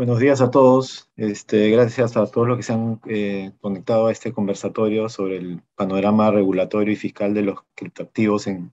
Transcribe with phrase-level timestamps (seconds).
[0.00, 1.10] Buenos días a todos.
[1.16, 5.62] Este, gracias a todos los que se han eh, conectado a este conversatorio sobre el
[5.74, 8.72] panorama regulatorio y fiscal de los criptoactivos en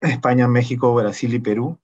[0.00, 1.78] España, México, Brasil y Perú.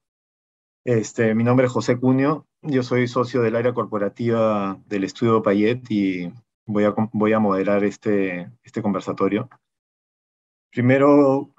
[0.86, 2.46] Este, mi nombre es José Cunio.
[2.62, 6.32] Yo soy socio del área corporativa del estudio Payet y
[6.64, 9.50] voy a, voy a moderar este, este conversatorio.
[10.72, 11.50] Primero,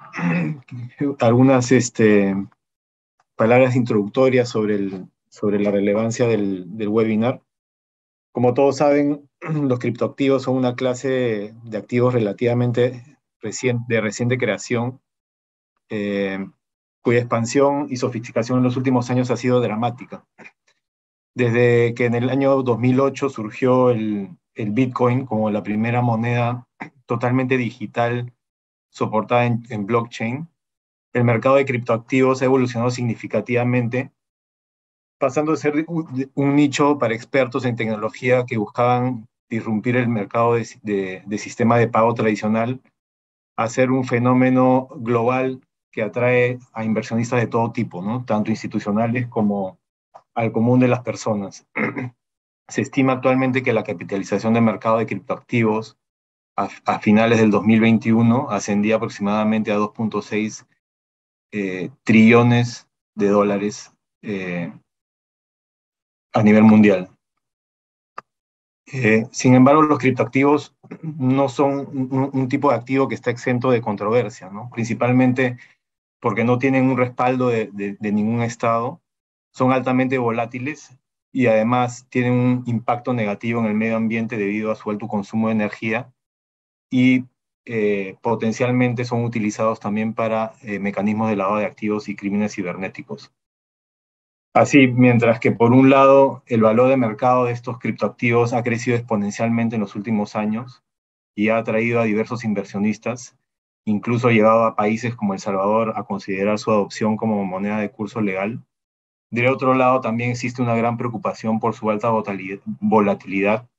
[1.19, 2.35] algunas este,
[3.35, 7.41] palabras introductorias sobre el, sobre la relevancia del, webinar.
[8.34, 15.02] Como todos saben, los criptoactivos son una clase de activos relativamente de reciente creación,
[15.89, 16.45] eh,
[17.02, 20.27] cuya expansión y sofisticación en los últimos años ha sido dramática.
[21.34, 26.67] Desde que en el año 2008 surgió el, Bitcoin como la primera moneda
[27.08, 28.31] totalmente digital
[28.89, 30.48] soportada en blockchain,
[31.13, 34.11] el mercado de criptoactivos ha evolucionado significativamente
[35.21, 41.22] pasando de ser un, nicho para expertos en tecnología que buscaban irrumpir el mercado de,
[41.23, 42.81] de, sistema de pago tradicional
[43.55, 45.61] a ser un fenómeno global
[45.92, 48.25] que atrae a inversionistas de todo tipo, ¿no?
[48.25, 49.77] tanto institucionales como
[50.33, 51.67] al común de las personas.
[52.67, 55.99] Se estima actualmente que la capitalización de mercado de criptoactivos
[56.55, 60.66] a, finales del 2021 ascendía aproximadamente a 2.6
[61.52, 64.72] eh, trillones de dólares eh,
[66.33, 67.09] a nivel mundial.
[68.93, 73.81] Eh, sin embargo, los criptoactivos no son un, tipo de activo que está exento de
[73.81, 74.69] controversia, ¿no?
[74.69, 75.57] principalmente
[76.19, 79.02] porque no tienen un respaldo de, ningún estado,
[79.53, 80.97] son altamente volátiles
[81.31, 85.47] y además tienen un impacto negativo en el medio ambiente debido a su alto consumo
[85.47, 86.13] de energía
[86.89, 87.25] y
[87.65, 93.31] eh, potencialmente son utilizados también para eh, mecanismos de lavado de activos y crímenes cibernéticos.
[94.53, 98.97] Así, mientras que por un lado el valor de mercado de estos criptoactivos ha crecido
[98.97, 100.83] exponencialmente en los últimos años
[101.33, 103.37] y ha atraído a diversos inversionistas,
[103.86, 107.92] incluso ha llevado a países como El Salvador a considerar su adopción como moneda de
[107.92, 108.61] curso legal.
[109.30, 112.09] De otro lado, también existe una gran preocupación por su alta
[112.81, 113.70] volatilidad,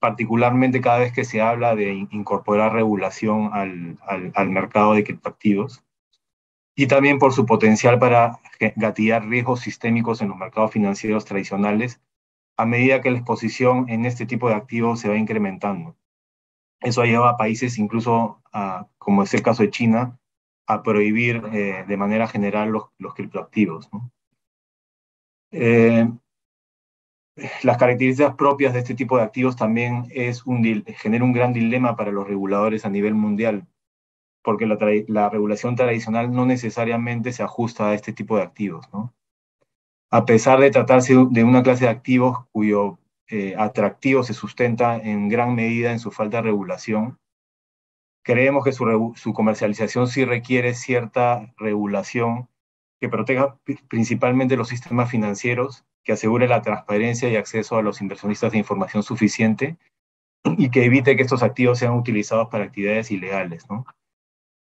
[0.00, 3.96] particularmente cada vez que se habla de incorporar regulación al,
[4.34, 5.84] al mercado de criptoactivos
[6.74, 8.38] y también por su potencial para
[8.76, 12.00] gatillar riesgos sistémicos en los mercados financieros tradicionales
[12.56, 15.96] a medida que la exposición en este tipo de activos se va incrementando.
[16.80, 18.42] Eso lleva a países, incluso
[18.98, 20.18] como es el caso de China,
[20.66, 23.88] a prohibir eh, de manera general los, los criptoactivos.
[25.52, 26.08] Eh,
[27.62, 30.62] las características propias de este tipo de activos también es un,
[30.98, 33.66] genera un gran dilema para los reguladores a nivel mundial,
[34.42, 38.86] porque la, regulación tradicional no necesariamente se ajusta a este tipo de activos.
[38.92, 39.14] ¿no?
[40.10, 42.98] A pesar de tratarse de una clase de activos cuyo
[43.28, 47.18] eh, atractivo se sustenta en gran medida en su falta de regulación,
[48.22, 52.48] creemos que su, su comercialización sí requiere cierta regulación
[53.00, 53.58] que proteja
[53.88, 59.02] principalmente los sistemas financieros, que asegure la transparencia y acceso a los inversionistas de información
[59.02, 59.78] suficiente
[60.44, 63.68] y que evite que estos activos sean utilizados para actividades ilegales.
[63.70, 63.86] ¿no?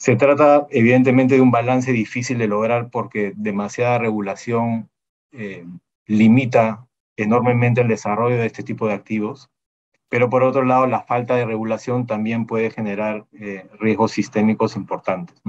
[0.02, 4.90] Se trata evidentemente de un balance difícil de lograr porque demasiada regulación
[5.30, 5.64] eh,
[6.06, 9.48] limita enormemente el desarrollo de este tipo de activos,
[10.08, 15.40] pero por otro lado la falta de regulación también puede generar eh, riesgos sistémicos importantes.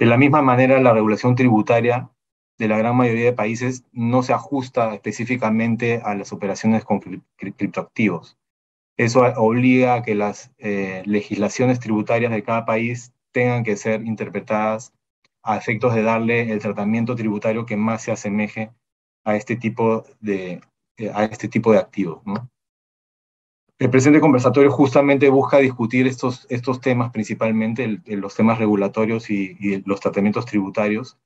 [0.00, 2.10] De la misma manera, la regulación tributaria
[2.58, 6.98] de la gran mayoría de países no se ajusta específicamente a las operaciones con
[7.36, 8.36] criptoactivos.
[8.96, 14.94] Eso obliga a que las eh, legislaciones tributarias de cada país tengan que ser interpretadas
[15.42, 18.72] a efectos de darle el tratamiento tributario que más se asemeje
[19.24, 20.60] a este tipo de,
[20.96, 22.22] eh, a este tipo de activos.
[23.78, 29.82] El presente conversatorio justamente busca discutir estos, estos temas, principalmente los temas regulatorios y, y,
[29.82, 31.18] los tratamientos tributarios,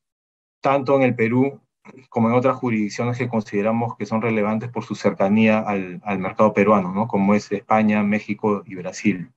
[0.60, 1.60] tanto en el Perú
[2.08, 6.52] como en otras jurisdicciones que consideramos que son relevantes por su cercanía al, al mercado
[6.52, 7.08] peruano, ¿no?
[7.08, 9.32] como es España, México y Brasil.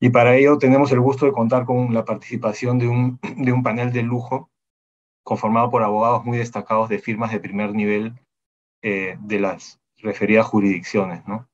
[0.00, 3.62] Y para ello tenemos el gusto de contar con la participación de un, de un
[3.62, 4.50] panel de lujo
[5.22, 8.14] conformado por abogados muy destacados de firmas de primer nivel
[8.82, 11.26] eh, de las referidas jurisdicciones.
[11.28, 11.48] ¿no?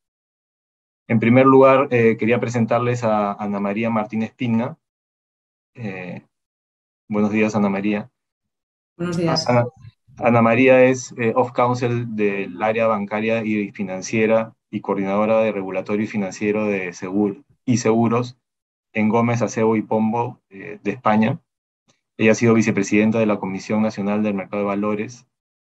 [1.08, 4.78] En primer lugar, eh, quería presentarles a Ana María Martínez Pina.
[5.74, 6.22] Eh,
[7.08, 8.10] buenos días, Ana María.
[8.96, 9.48] Buenos días.
[9.48, 9.66] Ana,
[10.42, 16.66] María es eh, off-counsel del área bancaria y financiera y coordinadora de regulatorio y financiero
[16.66, 16.92] de
[17.64, 18.36] y seguros
[18.92, 21.40] en Gómez, Acebo y Pombo eh, de España.
[22.16, 25.26] Ella ha sido vicepresidenta de la Comisión Nacional del Mercado de Valores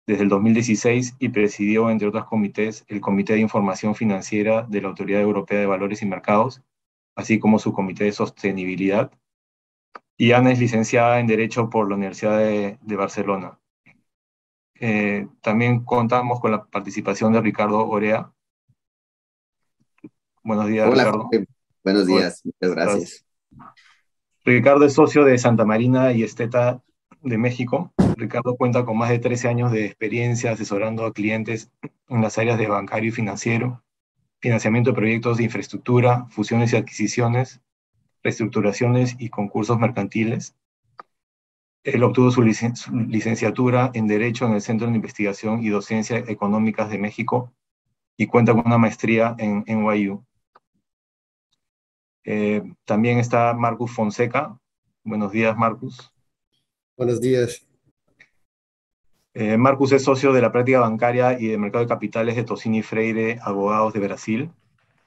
[0.06, 4.88] desde el 2016 y presidió, entre otros comités, el Comité de Información Financiera de la
[4.88, 6.62] Autoridad Europea de Valores y Mercados,
[7.14, 9.12] así como su Comité de Sostenibilidad.
[10.16, 13.59] Y Ana es licenciada en Derecho por la Universidad de, Barcelona.
[14.80, 18.32] Eh, también contamos con la participación de Ricardo Orea.
[20.42, 21.28] Buenos días, Ricardo.
[21.84, 23.26] Buenos días, muchas gracias.
[24.44, 26.82] Ricardo es socio de Santa Marina y Esteta
[27.20, 27.92] de México.
[28.16, 31.70] Ricardo cuenta con más de 13 años de experiencia asesorando a clientes
[32.08, 33.82] en las áreas de bancario y financiero,
[34.40, 37.60] financiamiento de proyectos de infraestructura, fusiones y adquisiciones,
[38.22, 40.56] reestructuraciones y concursos mercantiles.
[41.82, 46.98] Él obtuvo su, licenciatura en Derecho en el Centro de Investigación y Docencia Económicas de
[46.98, 47.54] México
[48.16, 50.22] y cuenta con una maestría en NYU.
[52.24, 54.58] Eh, también está Marcus Fonseca.
[55.02, 56.12] Buenos días, Marcus.
[56.98, 57.66] Buenos días.
[59.32, 62.82] Eh, Marcus es socio de la práctica bancaria y de mercado de capitales de Tosini
[62.82, 64.50] Freire, abogados de Brasil.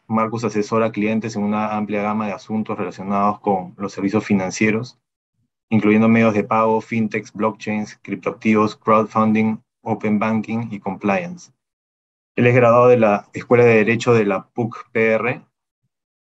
[0.07, 4.99] Marcus asesora a clientes en una amplia gama de asuntos relacionados con los servicios financieros,
[5.73, 11.51] incluyendo medios de pago, fintechs, blockchains, criptoactivos, crowdfunding, open banking y compliance.
[12.35, 15.41] Él es graduado de la Escuela de Derecho de la PUC-PR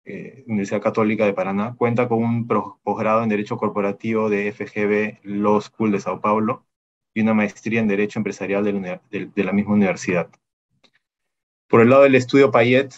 [0.05, 2.49] eh, Universidad Católica de Paraná, cuenta con un
[2.83, 6.65] posgrado en Derecho Corporativo de FGB Law School de Sao Paulo
[7.15, 10.29] y una maestría en Derecho Empresarial de la, misma universidad.
[11.69, 12.95] Por el lado del estudio Payet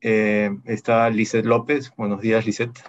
[0.00, 1.92] eh, está Lisette López.
[1.96, 2.82] Buenos días, Lisette.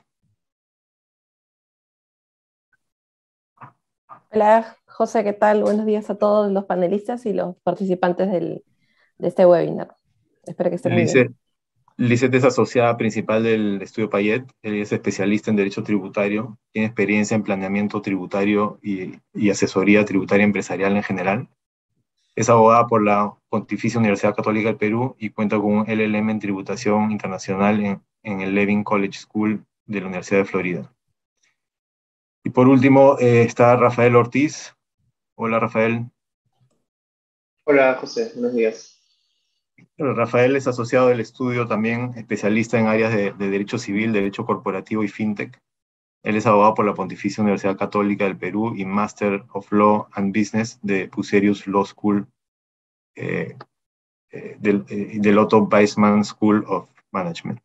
[4.36, 5.62] Hola, José, ¿qué tal?
[5.62, 8.64] Buenos días a todos los panelistas y los participantes de
[9.20, 9.96] este webinar.
[10.48, 11.36] Espero que estén muy bien.
[11.98, 17.36] Lisette es asociada principal del estudio Payet, ella es especialista en Derecho Tributario, tiene experiencia
[17.36, 19.20] en planeamiento tributario y,
[19.52, 21.48] asesoría tributaria empresarial en general.
[22.36, 26.40] Es abogada por la Pontificia Universidad Católica del Perú y cuenta con un LLM en
[26.40, 30.92] Tributación Internacional en, el Levin College School de la Universidad de Florida.
[32.44, 34.76] Y por último eh, está Rafael Ortiz.
[35.36, 36.10] Hola Rafael.
[37.66, 39.00] Hola José, buenos días.
[39.98, 45.08] Rafael es asociado del estudio también especialista en áreas de, derecho civil, derecho corporativo y
[45.08, 45.62] fintech.
[46.24, 50.38] Él es abogado por la Pontificia Universidad Católica del Perú y Master of Law and
[50.38, 52.28] Business de Puserius Law School
[53.16, 53.58] eh,
[54.32, 57.62] eh, del, eh, del, Otto Weissman School of Management.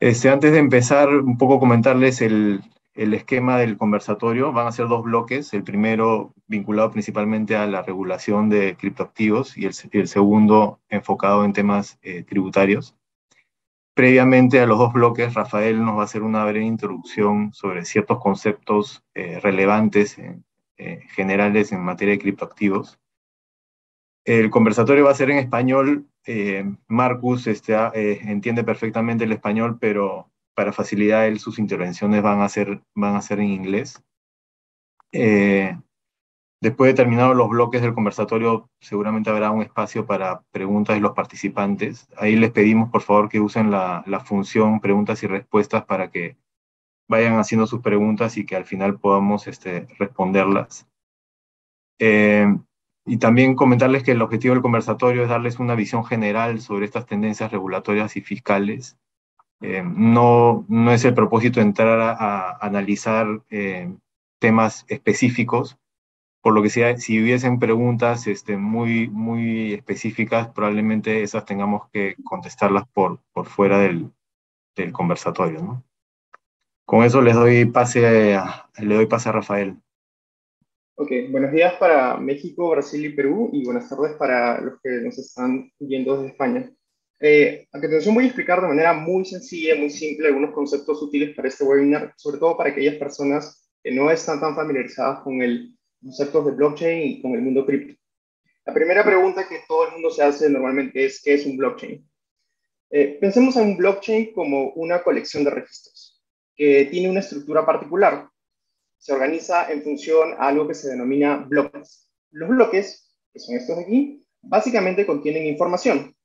[0.00, 2.62] Este, antes de empezar, un poco comentarles el,
[2.94, 4.52] el esquema del conversatorio.
[4.52, 9.66] Van a ser dos bloques, el primero vinculado principalmente a la regulación de criptoactivos y
[9.66, 12.94] el, segundo enfocado en temas eh, tributarios.
[13.94, 18.18] Previamente a los dos bloques, Rafael nos va a hacer una breve introducción sobre ciertos
[18.20, 22.98] conceptos eh, relevantes eh, generales en materia de criptoactivos.
[24.24, 26.06] El conversatorio va a ser en español.
[26.86, 32.48] Marcus este, ah, entiende perfectamente el español, pero para facilitar él, sus intervenciones van a
[32.48, 34.02] ser, van a ser en inglés.
[35.12, 35.76] Eh,
[36.60, 41.12] después de terminados los bloques del conversatorio, seguramente habrá un espacio para preguntas de los
[41.12, 42.08] participantes.
[42.16, 46.36] Ahí les pedimos, por favor, que usen la, función preguntas y respuestas para que
[47.08, 50.86] vayan haciendo sus preguntas y que al final podamos este, responderlas.
[51.98, 52.46] Eh,
[53.04, 57.06] y también comentarles que el objetivo del conversatorio es darles una visión general sobre estas
[57.06, 58.96] tendencias regulatorias y fiscales
[59.62, 63.94] eh, no, no es el propósito entrar a, analizar eh,
[64.40, 65.78] temas específicos,
[66.42, 72.16] por lo que si, si hubiesen preguntas este, muy, muy específicas, probablemente esas tengamos que
[72.24, 74.10] contestarlas por, por fuera del,
[74.76, 75.84] del conversatorio.
[76.84, 78.36] Con eso les doy pase
[78.78, 79.76] le doy pase a Rafael.
[80.96, 85.18] Ok, buenos días para México, Brasil y Perú y buenas tardes para los que nos
[85.18, 86.70] están viendo desde España.
[87.24, 91.36] Eh, a continuación voy a explicar de manera muy sencilla, muy simple, algunos conceptos útiles
[91.36, 95.72] para este webinar, sobre todo para aquellas personas que no están tan familiarizadas con el
[96.02, 97.94] conceptos de blockchain y con el mundo cripto.
[98.64, 102.04] La primera pregunta que todo el mundo se hace normalmente es, ¿qué es un blockchain?
[102.90, 106.20] Eh, pensemos en un blockchain como una colección de registros
[106.56, 108.28] que tiene una estructura particular.
[108.98, 112.10] Se organiza en función a algo que se denomina bloques.
[112.32, 116.16] Los bloques, que son estos de aquí, básicamente contienen información,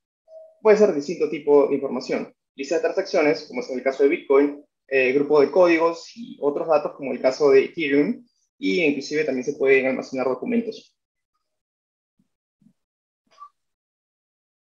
[0.68, 2.36] puede ser distinto tipo de información.
[2.54, 6.68] Lista de transacciones, como es el caso de Bitcoin, eh, grupo de códigos y otros
[6.68, 8.28] datos, como el caso de Ethereum,
[8.60, 10.94] y inclusive también se pueden almacenar documentos.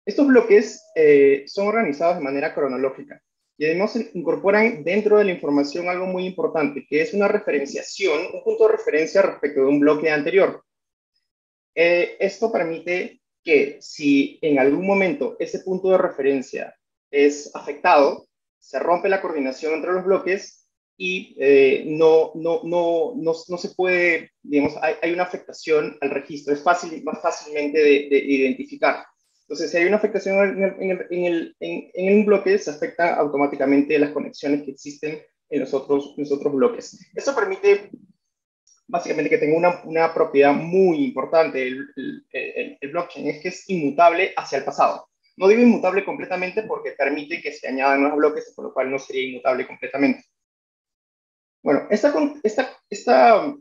[0.04, 3.22] Estos bloques eh, son organizados de manera cronológica
[3.56, 8.44] y además incorporan dentro de la información algo muy importante, que es una referenciación, un
[8.44, 10.62] punto de referencia respecto de un bloque anterior.
[11.74, 16.74] Eh, esto permite que si en algún momento ese punto de referencia
[17.10, 18.26] es afectado,
[18.58, 24.30] se rompe la coordinación entre los bloques y eh, no, no, no, no, se puede,
[24.42, 29.04] digamos, hay, una afectación al registro, es fácil, más fácilmente de, identificar.
[29.42, 33.98] Entonces, si hay una afectación en, el, en, el, en, un bloque, se afectan automáticamente
[33.98, 35.20] las conexiones que existen
[35.50, 36.98] en los otros, los otros bloques.
[37.14, 37.90] Esto permite
[38.94, 43.68] básicamente que tenga una, una propiedad muy importante el, el, el, blockchain, es que es
[43.68, 45.08] inmutable hacia el pasado.
[45.36, 49.00] No digo inmutable completamente porque permite que se añadan nuevos bloques, por lo cual no
[49.00, 50.22] sería inmutable completamente.
[51.60, 53.52] Bueno, esta, esta, esta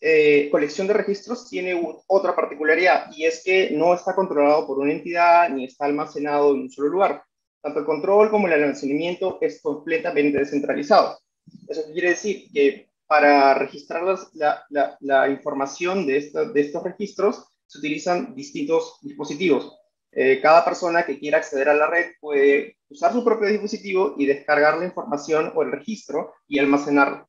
[0.00, 1.74] eh, colección de registros tiene
[2.06, 6.60] otra particularidad y es que no está controlado por una entidad ni está almacenado en
[6.60, 7.24] un solo lugar.
[7.60, 11.18] Tanto el control como el almacenamiento es completamente descentralizado.
[11.66, 18.98] Eso quiere decir que para registrar la, la, información de, estos registros se utilizan distintos
[19.02, 19.76] dispositivos.
[20.12, 24.26] Eh, cada persona que quiera acceder a la red puede usar su propio dispositivo y
[24.26, 27.28] descargar la información o el registro y almacenarlo.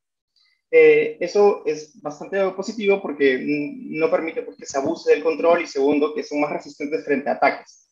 [0.72, 5.67] Eh, eso es bastante positivo porque no permite pues, que se abuse del control y
[5.67, 7.86] segundo, que son más resistentes frente a ataques.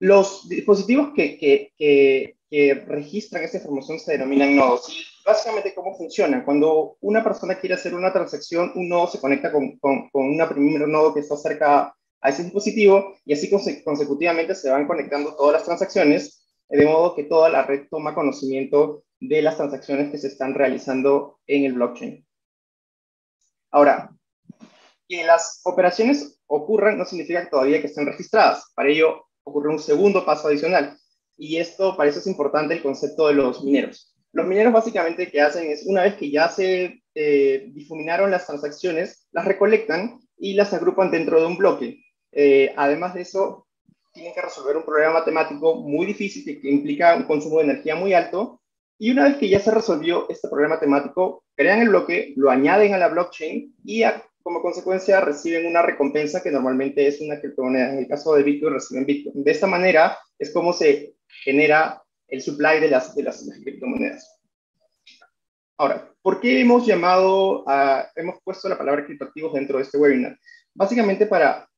[0.00, 4.86] Los dispositivos que, que registran esta información se denominan nodos.
[5.26, 6.44] Básicamente, ¿cómo funciona?
[6.44, 10.48] Cuando una persona quiere hacer una transacción, un nodo se conecta con, con, con un
[10.48, 15.54] primer nodo que está cerca a ese dispositivo y así consecutivamente se van conectando todas
[15.54, 20.28] las transacciones, de modo que toda la red toma conocimiento de las transacciones que se
[20.28, 22.24] están realizando en el blockchain.
[23.72, 24.10] Ahora,
[25.08, 28.70] que las operaciones ocurran no significa todavía que estén registradas.
[28.76, 30.96] Para ello ocurre un segundo paso adicional.
[31.36, 34.14] Y esto, para eso es importante el concepto de los mineros.
[34.32, 39.28] Los mineros básicamente que hacen es, una vez que ya se eh, difuminaron las transacciones,
[39.32, 42.04] las recolectan y las agrupan dentro de un bloque.
[42.32, 43.68] Eh, además de eso,
[44.12, 48.12] tienen que resolver un problema matemático muy difícil que, implica un consumo de energía muy
[48.12, 48.60] alto.
[48.98, 52.94] Y una vez que ya se resolvió este problema matemático, crean el bloque, lo añaden
[52.94, 54.04] a la blockchain y
[54.42, 57.92] como consecuencia reciben una recompensa que normalmente es una criptomoneda.
[57.92, 59.42] En el caso de Bitcoin reciben Bitcoin.
[59.42, 64.40] De esta manera es como se genera el supply de las, de las, criptomonedas.
[65.76, 70.38] Ahora, ¿por qué hemos llamado, a, hemos puesto la palabra criptoactivos dentro de este webinar?
[70.74, 71.68] Básicamente para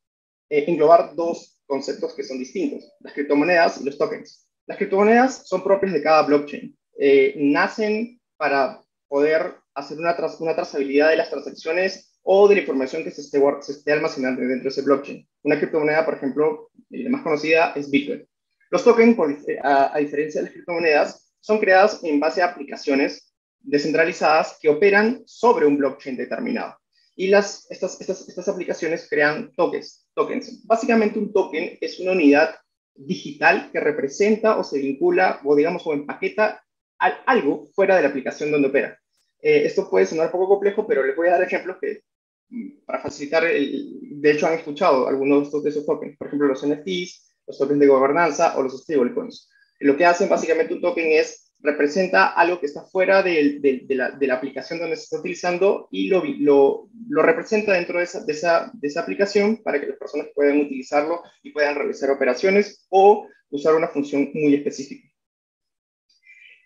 [0.50, 4.48] eh, englobar dos conceptos que son distintos, las criptomonedas y los tokens.
[4.66, 6.76] Las criptomonedas son propias de cada blockchain.
[6.98, 13.04] Eh, nacen para poder hacer una, una trazabilidad de las transacciones o de la información
[13.04, 15.28] que se esté, se esté almacenando dentro de ese blockchain.
[15.42, 18.26] Una criptomoneda, por ejemplo, la más conocida es Bitcoin.
[18.70, 19.16] Los tokens,
[19.62, 25.22] a, a diferencia de las criptomonedas, son creadas en base a aplicaciones descentralizadas que operan
[25.26, 26.76] sobre un blockchain determinado.
[27.14, 30.66] Y las, estas, estas, estas aplicaciones crean tokens, tokens.
[30.66, 32.54] Básicamente un token es una unidad
[32.94, 36.62] digital que representa o se vincula o digamos o empaqueta
[36.98, 38.98] algo fuera de la aplicación donde opera.
[39.40, 42.02] Eh, esto puede sonar un poco complejo, pero les voy a dar ejemplos que
[42.48, 46.66] mm, para facilitar, el, de hecho han escuchado algunos de esos tokens, por ejemplo los
[46.66, 49.48] NFTs, los tokens de gobernanza o los stablecoins.
[49.80, 54.78] Lo que hacen básicamente un token es representa algo que está fuera de, la, aplicación
[54.78, 60.28] donde se está utilizando y lo, representa dentro de, esa, aplicación para que las personas
[60.34, 65.08] puedan utilizarlo y puedan realizar operaciones o usar una función muy específica.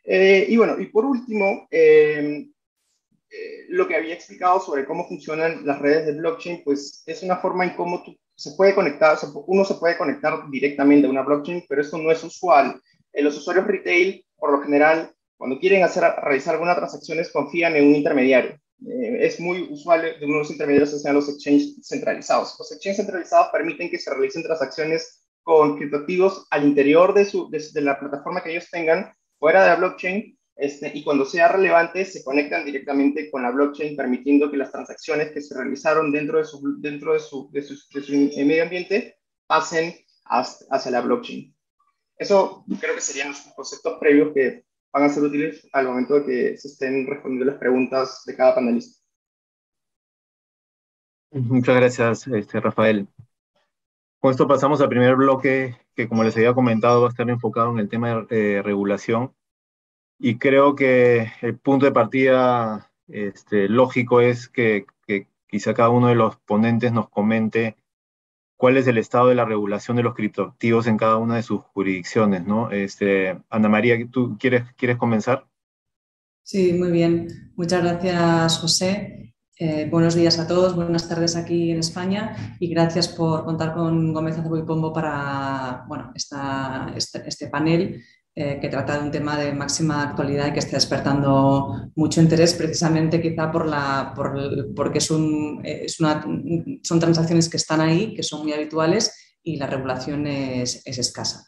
[0.05, 2.47] Eh, y bueno, y por último, eh,
[3.31, 7.37] eh, lo que había explicado sobre cómo funcionan las redes de blockchain, pues es una
[7.37, 11.67] forma en cómo tú, se puede conectar, uno se puede conectar directamente a una blockchain,
[11.69, 12.81] pero eso no es usual.
[13.13, 17.97] los usuarios retail por lo general, cuando quieren hacer, realizar algunas transacciones, confían en un
[17.97, 18.53] intermediario.
[18.87, 22.57] Eh, es muy usual de unos intermediarios que sean los exchanges centralizados.
[22.59, 27.81] Los exchanges centralizados permiten que se realicen transacciones con criptoactivos al interior de, su, de,
[27.83, 32.23] la plataforma que ellos tengan, fuera de la blockchain, este, y cuando sea relevante se
[32.23, 36.79] conectan directamente con la blockchain, permitiendo que las transacciones que se realizaron dentro de su,
[36.81, 37.77] dentro de su, de su,
[38.45, 39.95] medio ambiente pasen
[40.27, 41.57] hacia la blockchain.
[42.19, 46.27] Eso creo que serían los conceptos previos que van a ser útiles al momento de
[46.27, 49.01] que se estén respondiendo las preguntas de cada panelista.
[51.31, 53.09] Muchas gracias, este, Rafael.
[54.19, 57.71] Con esto pasamos al primer bloque que, como les había comentado, va a estar enfocado
[57.71, 59.35] en el tema de regulación.
[60.23, 64.85] Y creo que el punto de partida este, lógico es que,
[65.49, 67.75] quizá cada uno de los ponentes nos comente
[68.57, 71.63] cuál es el estado de la regulación de los criptoactivos en cada una de sus
[71.63, 72.71] jurisdicciones, ¿no?
[72.71, 75.49] Este, Ana María, ¿tú quieres, quieres comenzar?
[76.45, 77.53] Sí, muy bien.
[77.57, 79.35] Muchas gracias, José.
[79.59, 84.13] Eh, buenos días a todos, buenas tardes aquí en España y gracias por contar con
[84.13, 88.03] Gómez Acebo y Pombo para bueno, esta, este, este, panel
[88.43, 92.55] eh, que trata de un tema de máxima actualidad y que está despertando mucho interés
[92.55, 96.25] precisamente quizá por la, por, porque es un, es una,
[96.83, 101.45] son transacciones que están ahí, que son muy habituales y la regulación es, es escasa.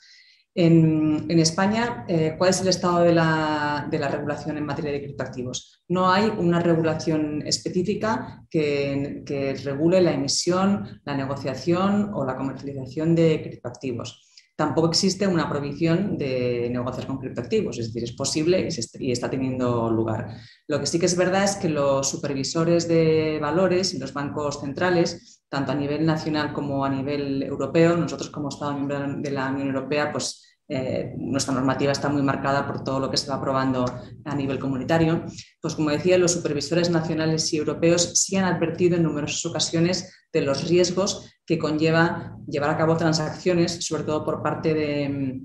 [0.54, 5.82] En, España, eh, ¿cuál es el estado de la, regulación en materia de criptoactivos?
[5.88, 13.40] No hay una regulación específica que, regule la emisión, la negociación o la comercialización de
[13.42, 14.28] criptoactivos.
[14.54, 18.68] Tampoco existe una prohibición de negociar con criptoactivos, es decir, es posible
[18.98, 20.36] y, está teniendo lugar.
[20.68, 24.60] Lo que sí que es verdad es que los supervisores de valores y los bancos
[24.60, 29.50] centrales, tanto a nivel nacional como a nivel europeo, nosotros como Estado miembro de la
[29.50, 33.36] Unión Europea, pues eh, nuestra normativa está muy marcada por todo lo que se va
[33.36, 33.84] aprobando
[34.24, 35.24] a nivel comunitario.
[35.60, 40.42] Pues como decía, los supervisores nacionales y europeos sí han advertido en numerosas ocasiones de
[40.42, 45.42] los riesgos que conlleva llevar a cabo transacciones, sobre todo por parte de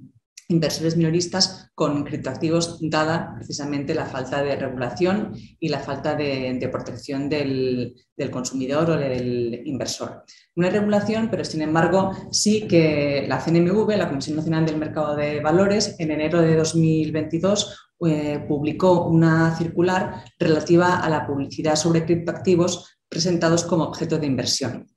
[0.50, 7.28] inversores minoristas con criptoactivos, dada precisamente la falta de regulación y la falta de, protección
[7.28, 7.96] del,
[8.32, 10.24] consumidor o del inversor.
[10.56, 15.16] No hay regulación, pero sin embargo sí que la CNMV, la Comisión Nacional del Mercado
[15.16, 22.06] de Valores, en enero de 2022 eh, publicó una circular relativa a la publicidad sobre
[22.06, 24.88] criptoactivos presentados como objeto de inversión.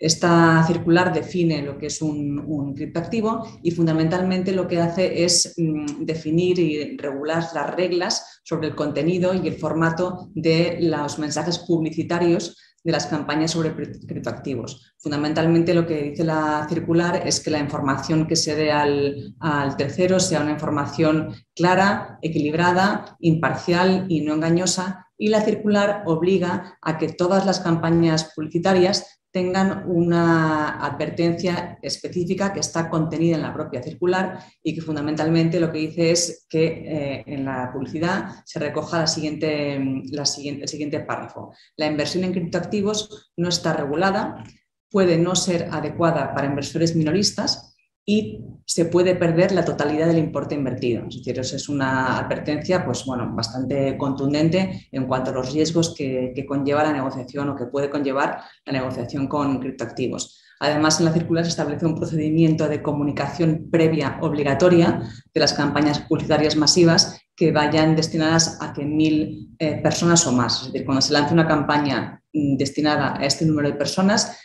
[0.00, 6.04] Esta circular define lo que es un, criptoactivo y fundamentalmente lo que hace es mm,
[6.06, 12.56] definir y regular las reglas sobre el contenido y el formato de los mensajes publicitarios
[12.82, 14.94] de las campañas sobre criptoactivos.
[14.96, 19.76] Fundamentalmente lo que dice la circular es que la información que se dé al, al,
[19.76, 25.08] tercero sea una información clara, equilibrada, imparcial y no engañosa.
[25.18, 32.60] Y la circular obliga a que todas las campañas publicitarias tengan una advertencia específica que
[32.60, 37.24] está contenida en la propia circular y que fundamentalmente lo que dice es que eh,
[37.26, 41.54] en la publicidad se recoja la siguiente, la siguiente, el siguiente párrafo.
[41.76, 44.42] La inversión en criptoactivos no está regulada,
[44.90, 47.69] puede no ser adecuada para inversores minoristas
[48.10, 51.06] y se puede perder la totalidad del importe invertido.
[51.08, 56.34] Es decir, es una advertencia pues, bueno, bastante contundente en cuanto a los riesgos que,
[56.48, 60.42] conlleva la negociación o que puede conllevar la negociación con criptoactivos.
[60.58, 66.00] Además, en la circular se establece un procedimiento de comunicación previa obligatoria de las campañas
[66.00, 70.62] publicitarias masivas que vayan destinadas a 100.000 eh, personas o más.
[70.62, 74.36] Es decir, cuando se lance una campaña mm, destinada a este número de personas,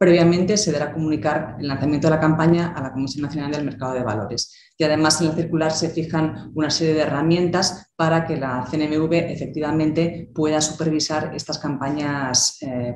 [0.00, 3.92] Previamente se deberá comunicar el lanzamiento de la campaña a la Comisión Nacional del Mercado
[3.92, 4.72] de Valores.
[4.78, 9.12] Y además en la circular se fijan una serie de herramientas para que la CNMV
[9.12, 12.94] efectivamente pueda supervisar estas campañas eh,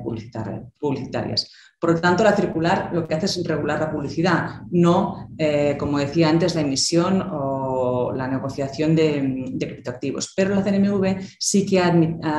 [0.79, 1.51] publicitarias.
[1.79, 5.99] Por lo tanto, la circular lo que hace es regular la publicidad, no, eh, como
[5.99, 7.54] decía antes, la emisión o
[8.15, 10.33] la negociación de, criptoactivos.
[10.35, 11.89] Pero la CNMV sí que ha,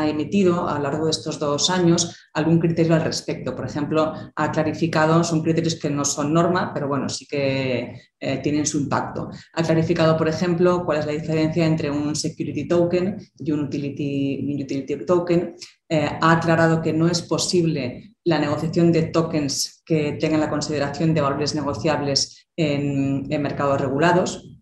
[0.08, 3.54] emitido a lo largo de estos dos años algún criterio al respecto.
[3.54, 8.38] Por ejemplo, ha clarificado, son criterios que no son norma, pero bueno, sí que eh,
[8.38, 9.28] tienen su impacto.
[9.54, 14.62] Ha clarificado, por ejemplo, cuál es la diferencia entre un security token y un utility,
[14.62, 15.54] utility token.
[15.88, 21.14] Eh, ha aclarado que no es posible la negociación de tokens que tengan la consideración
[21.14, 24.55] de valores negociables en, mercados regulados.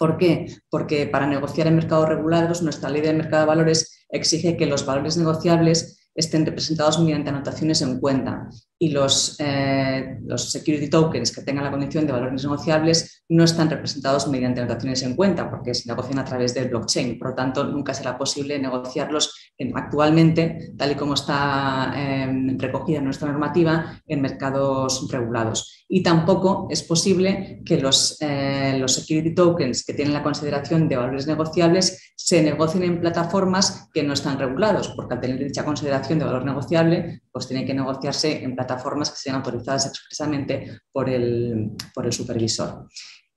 [0.00, 0.46] ¿Por qué?
[0.70, 4.86] Porque para negociar en mercados regulados, nuestra ley del mercado de valores exige que los
[4.86, 8.48] valores negociables estén representados mediante anotaciones en cuenta
[8.82, 13.68] y los, eh, los security tokens que tengan la condición de valores negociables no están
[13.68, 17.18] representados mediante anotaciones en cuenta porque se negocian a través del blockchain.
[17.18, 23.04] Por lo tanto, nunca será posible negociarlos actualmente, tal y como está em, recogida en
[23.04, 25.84] nuestra normativa, en mercados regulados.
[25.86, 30.96] Y tampoco es posible que los, eh, los security tokens que tienen la consideración de
[30.96, 36.18] valores negociables se negocien en plataformas que no están regulados, porque al tener dicha consideración
[36.18, 41.72] de valor negociable, pues tiene que negociarse en plataformas que sean autorizadas expresamente por el,
[41.94, 42.86] por el supervisor.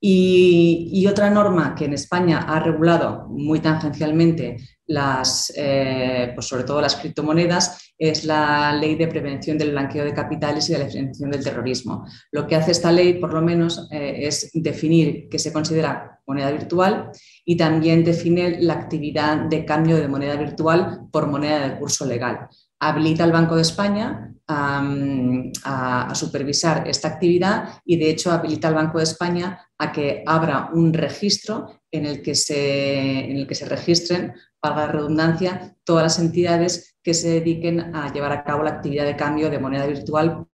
[0.05, 6.81] Y, otra norma que en España ha regulado muy tangencialmente las, eh, pues sobre todo
[6.81, 11.31] las criptomonedas, es la ley de prevención del blanqueo de capitales y de la financiación
[11.31, 12.05] del terrorismo.
[12.31, 16.51] Lo que hace esta ley, por lo menos, eh, es definir qué se considera moneda
[16.51, 17.11] virtual
[17.45, 22.49] y también define la actividad de cambio de moneda virtual por moneda de curso legal
[22.87, 28.97] habilita al Banco de España a, supervisar esta actividad y, de hecho, habilita al Banco
[28.97, 33.65] de España a que abra un registro en el que se, en el que se
[33.65, 38.69] registren, para la redundancia, todas las entidades que se dediquen a llevar a cabo la
[38.69, 40.47] actividad de cambio de moneda virtual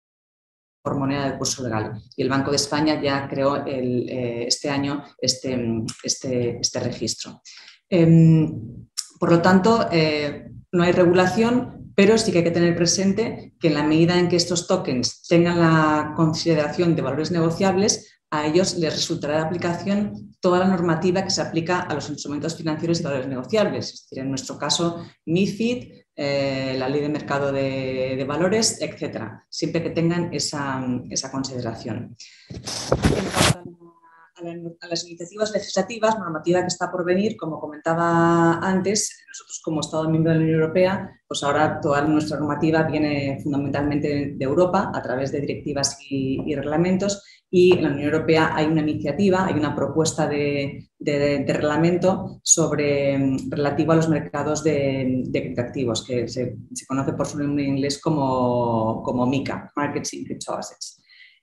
[0.81, 2.01] por moneda de curso legal.
[2.15, 7.41] Y el Banco de España ya creó eh, este año este, este, este registro.
[7.89, 8.87] Em,
[9.19, 13.69] por lo tanto, eh, no hay regulación, pero sí que hay que tener presente que
[13.69, 18.77] en la medida en que estos tokens tengan la consideración de valores negociables, a ellos
[18.77, 23.03] les resultará de aplicación toda la normativa que se aplica a los instrumentos financieros y
[23.03, 23.91] valores negociables.
[23.91, 29.81] Es decir, en nuestro caso, MIFID, eh, la ley de mercado de, valores, etcétera, siempre
[29.81, 32.15] que tengan esa, esa consideración
[34.39, 40.09] a, las iniciativas legislativas, normativa que está por venir, como comentaba antes, nosotros como Estado
[40.09, 45.01] miembro de la Unión Europea, pues ahora toda nuestra normativa viene fundamentalmente de Europa a
[45.01, 49.75] través de directivas y, reglamentos y en la Unión Europea hay una iniciativa, hay una
[49.75, 57.25] propuesta de, reglamento sobre mm, relativo a los mercados de, criptoactivos, que se, conoce por
[57.25, 60.96] su nombre en inglés como, como MICA, Markets in Crypto Assets.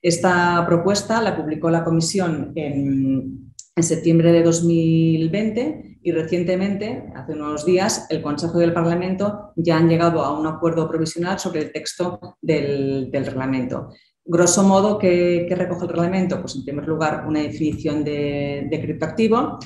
[0.05, 8.07] Esta propuesta la publicó la Comisión en, septiembre de 2020 y recientemente, hace unos días,
[8.11, 12.37] el Consejo y el Parlamento ya han llegado a un acuerdo provisional sobre el texto
[12.43, 13.95] del, reglamento.
[14.23, 16.39] Grosso modo, ¿qué, recoge el reglamento?
[16.39, 19.59] Pues en primer lugar, una definición de, de criptoactivo.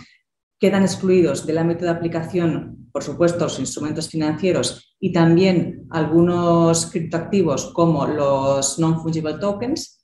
[0.60, 7.72] Quedan excluidos del ámbito de aplicación, por supuesto, los instrumentos financieros y también algunos criptoactivos
[7.72, 9.97] como los non-fungible tokens,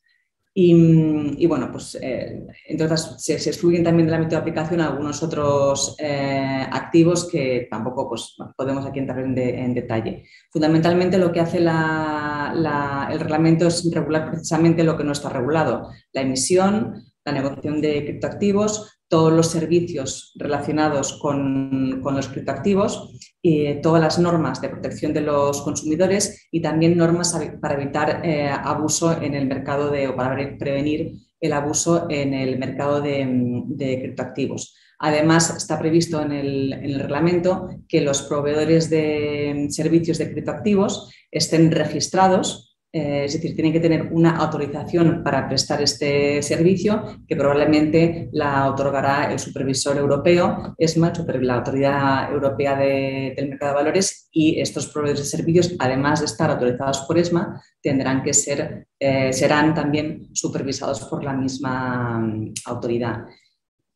[0.57, 6.65] y, bueno, pues eh, entonces se, excluyen también del ámbito de aplicación algunos otros eh,
[6.71, 10.23] activos que tampoco pues, podemos aquí entrar en, detalle.
[10.53, 16.21] Fundamentalmente lo que hace el reglamento es regular precisamente lo que no está regulado, la
[16.21, 24.19] emisión, la negociación de criptoactivos, todos los servicios relacionados con, los criptoactivos, y todas las
[24.19, 29.47] normas de protección de los consumidores y también normas para evitar eh, abuso en el
[29.47, 34.75] mercado de, o para prevenir el abuso en el mercado de, criptoactivos.
[34.99, 41.13] Además, está previsto en el, en el, reglamento que los proveedores de servicios de criptoactivos
[41.31, 42.64] estén registrados
[42.97, 48.71] eh, es decir, tienen que tener una autorización para prestar este servicio que probablemente la
[48.71, 55.25] otorgará el supervisor europeo, ESMA, la Autoridad Europea del Mercado de Valores, y estos proveedores
[55.25, 61.01] de servicios, además de estar autorizados por ESMA, tendrán que ser, eh, serán también supervisados
[61.07, 63.25] por la misma mm, autoridad.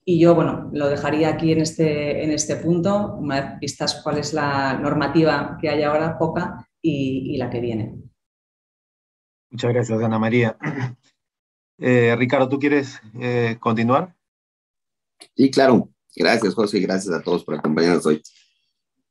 [0.05, 4.19] Y yo, bueno, lo dejaría aquí en este, en este punto, una vez vistas cuál
[4.19, 8.08] es la normativa que hay ahora, poca, y la que viene.
[9.51, 10.57] Muchas gracias, Ana María.
[11.81, 14.13] Eh, Ricardo, ¿tú quieres eh, continuar?
[15.37, 15.89] Sí, claro.
[16.17, 18.21] Gracias, José, y gracias a todos por acompañarnos hoy.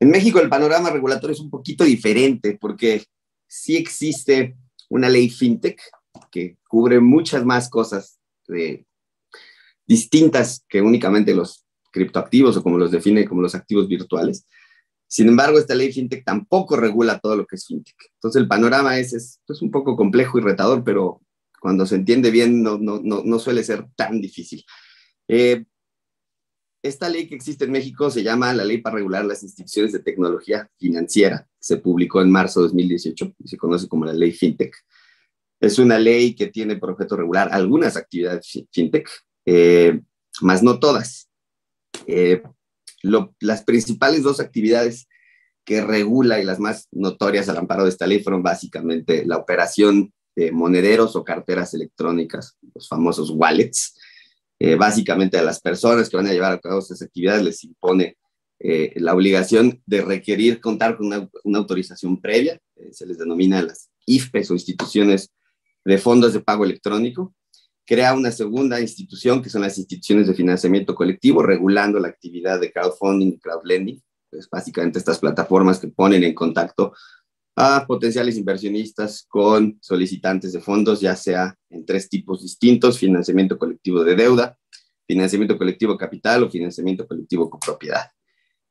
[0.01, 3.05] En México el panorama regulatorio es un poquito diferente porque
[3.47, 4.57] sí existe
[4.89, 5.81] una ley fintech
[6.29, 8.19] que cubre muchas más cosas
[9.85, 14.45] distintas que únicamente los criptoactivos o como los define como los activos virtuales.
[15.07, 17.95] Sin embargo, esta ley fintech tampoco regula todo lo que es fintech.
[18.15, 21.21] Entonces, el panorama es, es, un poco complejo y retador, pero
[21.61, 24.63] cuando se entiende bien no, no, no, suele ser tan difícil.
[25.27, 25.65] Eh,
[26.83, 29.99] esta ley que existe en México se llama la Ley para regular las instituciones de
[29.99, 31.47] tecnología financiera.
[31.59, 34.75] Se publicó en marzo de 2018 y se conoce como la Ley FinTech.
[35.59, 39.09] Es una ley que tiene por objeto regular algunas actividades fintech,
[39.45, 40.01] eh,
[40.41, 41.29] más no todas.
[42.05, 42.43] Eh,
[43.03, 45.07] las principales dos actividades
[45.65, 50.13] que regula y las más notorias al amparo de esta ley fueron básicamente la operación
[50.35, 53.95] de monederos o carteras electrónicas, los famosos wallets.
[54.59, 58.17] Eh, básicamente a las personas que van a llevar a cabo estas actividades les impone
[58.59, 63.91] eh, la obligación de requerir contar con una, autorización previa, eh, se les denomina las
[64.07, 65.31] IFPES o instituciones
[65.85, 67.35] de fondos de pago electrónico,
[67.87, 72.71] crea una segunda institución, que son las instituciones de financiamiento colectivo, regulando la actividad de
[72.71, 74.03] crowdfunding y crowdlending.
[74.33, 76.93] Es básicamente estas plataformas que ponen en contacto
[77.55, 84.03] a potenciales inversionistas con solicitantes de fondos, ya sea en tres tipos distintos, financiamiento colectivo
[84.03, 84.57] de deuda,
[85.07, 88.11] financiamiento colectivo capital o financiamiento colectivo copropiedad.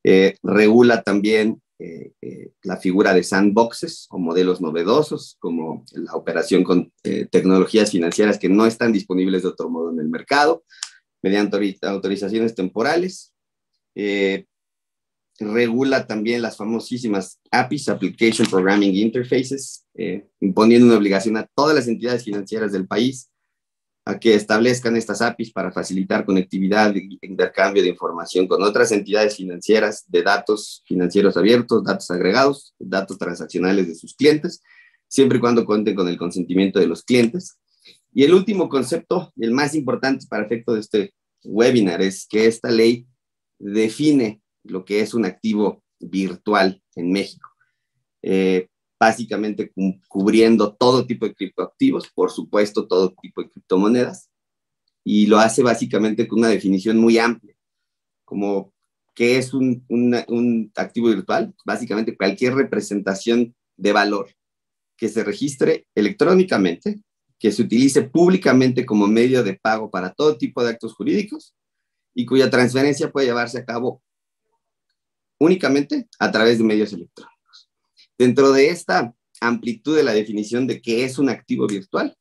[0.05, 6.65] Eh, regula también eh, eh, la figura de sandboxes o modelos novedosos, como la operación
[6.65, 10.65] con eh, tecnologías financieras que no están disponibles de otro modo en el mercado,
[11.23, 13.35] mediante autorizaciones temporales.
[15.39, 19.85] regula también las famosísimas APIs, Application Programming Interfaces,
[20.41, 23.29] imponiendo una obligación a todas las entidades financieras del país
[24.09, 29.37] a que establezcan estas APIs para facilitar conectividad e intercambio de información con otras entidades
[29.37, 34.63] financieras de datos financieros abiertos, datos agregados, datos transaccionales de sus clientes,
[35.09, 37.59] siempre y cuando cuenten con el consentimiento de los clientes.
[38.15, 42.71] Y el último concepto, el más importante para efecto de este webinar, es que esta
[42.71, 43.09] ley
[43.59, 47.51] define lo que es un activo virtual en México.
[48.23, 49.73] Eh, básicamente
[50.09, 54.31] cubriendo todo tipo de criptoactivos, por supuesto, todo tipo de criptomonedas,
[55.05, 57.55] y lo hace básicamente con una definición muy amplia,
[58.25, 58.73] como
[59.15, 64.31] qué es un, un activo virtual, básicamente cualquier representación de valor
[64.97, 67.01] que se registre electrónicamente,
[67.39, 71.55] que se utilice públicamente como medio de pago para todo tipo de actos jurídicos
[72.15, 74.03] y cuya transferencia puede llevarse a cabo
[75.39, 77.36] únicamente a través de medios electrónicos.
[78.19, 82.17] Dentro de esta amplitud de la definición de qué es un activo virtual,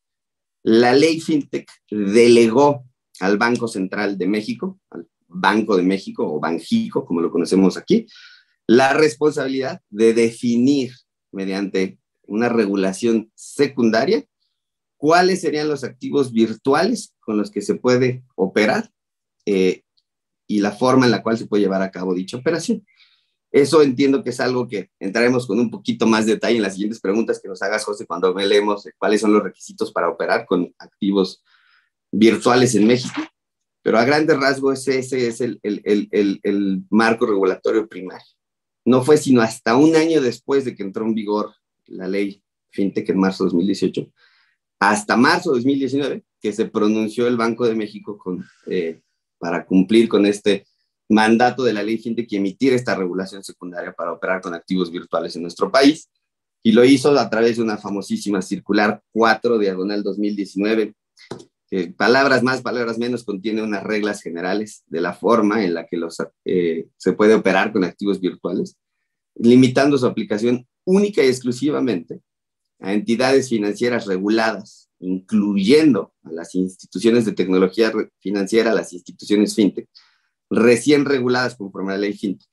[0.64, 2.86] la ley FinTech delegó
[3.20, 8.08] al Banco Central de México, al Banco de México o Banjico, como lo conocemos aquí,
[8.68, 10.94] la responsabilidad de definir
[11.32, 14.26] mediante una regulación secundaria
[14.98, 18.92] cuáles serían los activos virtuales con los que se puede operar
[19.46, 19.84] eh,
[20.48, 22.86] y la forma en la cual se puede llevar a cabo dicha operación.
[23.56, 26.74] Eso entiendo que es algo que entraremos con un poquito más de detalle en las
[26.74, 30.76] siguientes preguntas que nos hagas, José, cuando leemos cuáles son los requisitos para operar con
[30.78, 31.42] activos
[32.12, 33.16] virtuales en México.
[33.82, 38.28] Pero a grandes rasgos ese es el, el, el, el marco regulatorio primario.
[38.84, 41.54] No fue sino hasta un año después de que entró en vigor
[41.86, 44.12] la ley FinTech en marzo de 2018,
[44.82, 49.00] hasta marzo de 2019, que se pronunció el Banco de México con, eh,
[49.38, 50.66] para cumplir con este
[51.10, 55.36] mandato de la ley FinTech que emitir esta regulación secundaria para operar con activos virtuales
[55.36, 56.10] en nuestro país.
[56.64, 60.96] Y lo hizo a través de una famosísima circular 4 diagonal 2019,
[61.70, 66.00] que palabras más, palabras menos, contiene unas reglas generales de la forma en la que
[66.46, 68.78] eh, se puede operar con activos virtuales,
[69.36, 72.22] limitando su aplicación única y exclusivamente
[72.80, 79.88] a entidades financieras reguladas, incluyendo a las instituciones de tecnología financiera, las instituciones fintech,
[80.56, 82.50] recién reguladas conforme a la ley FinTech.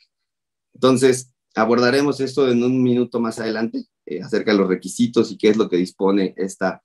[0.74, 5.48] Entonces, abordaremos esto en un minuto más adelante, eh, acerca de los requisitos y qué
[5.48, 6.82] es lo que dispone esta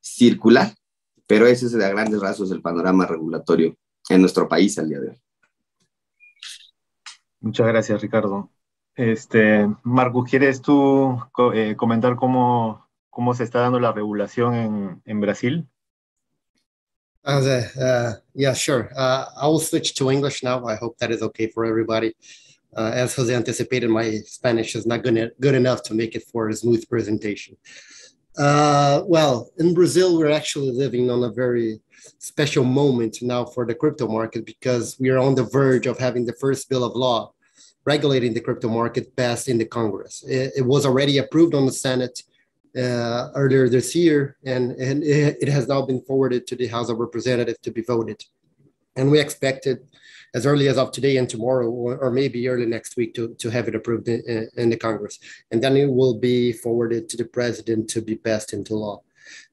[0.00, 0.74] circular,
[1.26, 3.76] pero ese es a grandes rasgos el panorama regulatorio
[4.08, 5.22] en nuestro país al día de hoy.
[7.40, 8.50] Muchas gracias, Ricardo.
[8.94, 11.18] Este, Marcus, ¿quieres tú
[11.54, 15.68] eh, comentar cómo, cómo se está dando la regulación en, en Brasil?
[17.28, 18.90] Uh, uh, yeah, sure.
[18.96, 20.64] Uh, I will switch to English now.
[20.64, 22.14] I hope that is okay for everybody.
[22.74, 26.48] Uh, as Jose anticipated, my Spanish is not good, good enough to make it for
[26.48, 27.54] a smooth presentation.
[28.38, 31.80] Uh, well, in Brazil, we're actually living on a very
[32.18, 36.24] special moment now for the crypto market because we are on the verge of having
[36.24, 37.32] the first bill of law
[37.84, 40.24] regulating the crypto market passed in the Congress.
[40.26, 42.22] It, it was already approved on the Senate
[42.78, 46.98] uh, earlier this year, and, and it has now been forwarded to the House of
[46.98, 48.24] Representatives to be voted.
[48.96, 49.84] And we expect it
[50.34, 53.50] as early as of today and tomorrow, or, or maybe early next week, to, to
[53.50, 55.18] have it approved in, in, the Congress.
[55.50, 59.02] And then it will be forwarded to the president to be passed into law.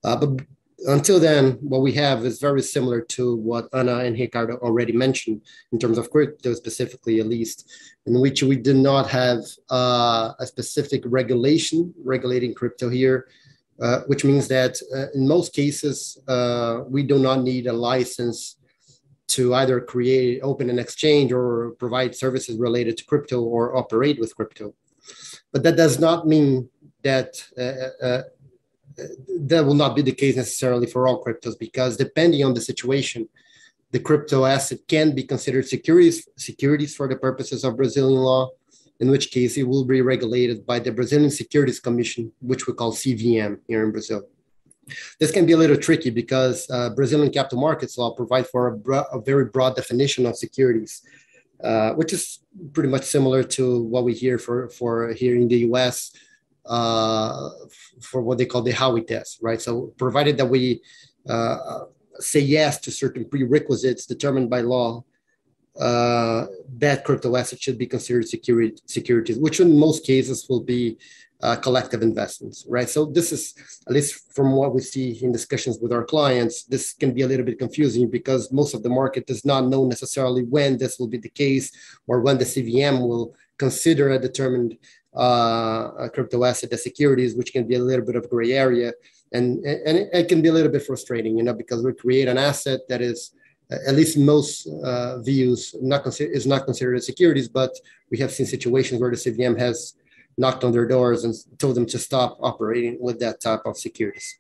[0.04, 0.46] Uh, but
[0.80, 5.42] until then, what we have is very similar to what Anna and Ricardo already mentioned
[5.72, 7.72] in terms of crypto, specifically, at least,
[8.06, 13.28] in which we did not have uh, a specific regulation regulating crypto here,
[13.82, 18.58] uh, which means that uh, in most cases, uh, we do not need a license
[19.28, 24.36] to either create, open an exchange, or provide services related to crypto or operate with
[24.36, 24.74] crypto.
[25.52, 26.70] But that does not mean
[27.04, 28.22] that uh, uh,
[28.98, 33.28] that will not be the case necessarily for all cryptos because depending on the situation,
[33.92, 38.50] the crypto asset can be considered securities, securities for the purposes of Brazilian law,
[39.00, 42.92] in which case it will be regulated by the Brazilian Securities Commission, which we call
[42.94, 44.24] CVM here in Brazil.
[45.20, 48.78] This can be a little tricky because uh, Brazilian capital markets law provide for a,
[48.78, 51.02] bro- a very broad definition of securities,
[51.64, 52.40] uh, which is
[52.74, 56.12] pretty much similar to what we hear for, for here in the US
[56.68, 57.50] uh,
[58.02, 59.62] for what they call the Howey test, right?
[59.62, 60.82] So provided that we
[61.28, 61.86] uh,
[62.20, 65.04] say yes to certain prerequisites determined by law,
[65.80, 66.46] uh,
[66.78, 70.98] that crypto asset should be considered security, securities, which in most cases will be
[71.42, 72.90] uh, collective investments, right?
[72.90, 73.54] So this is,
[73.86, 77.28] at least from what we see in discussions with our clients, this can be a
[77.28, 81.10] little bit confusing because most of the market does not know necessarily when this will
[81.10, 81.72] be the case
[82.08, 84.78] or when the CVM will consider a determined
[85.18, 88.94] uh, a crypto asset as securities, which can be a little bit of gray area.
[89.32, 92.28] And, and it, it, can be a little bit frustrating, you know, because we create
[92.28, 93.32] an asset that is,
[93.88, 97.72] at least most uh, views, not consider, is not considered as securities, but
[98.12, 99.96] we have seen situations where the CVM has
[100.38, 104.40] knocked on their doors and told them to stop operating with that type of securities.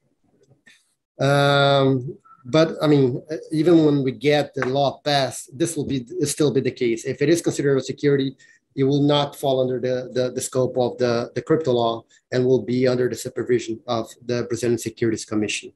[1.20, 6.54] Um, but I mean, even when we get the law passed, this will be still
[6.54, 7.06] be the case.
[7.06, 8.36] If it is considered a security,
[8.76, 12.46] it will not fall under the, the, the, scope of the, the crypto law and
[12.46, 15.72] will be under the supervision of the Brazilian Securities Commission.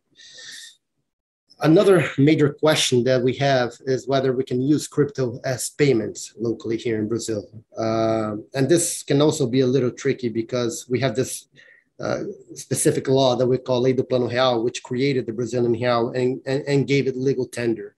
[1.62, 6.78] Another major question that we have is whether we can use crypto as payments locally
[6.78, 7.44] here in Brazil.
[7.78, 11.50] Uh, and this can also be a little tricky because we have this
[12.00, 16.12] uh, specific law that we call Lei do Plano Real, which created the Brazilian real
[16.12, 17.98] and, and, and gave it legal tender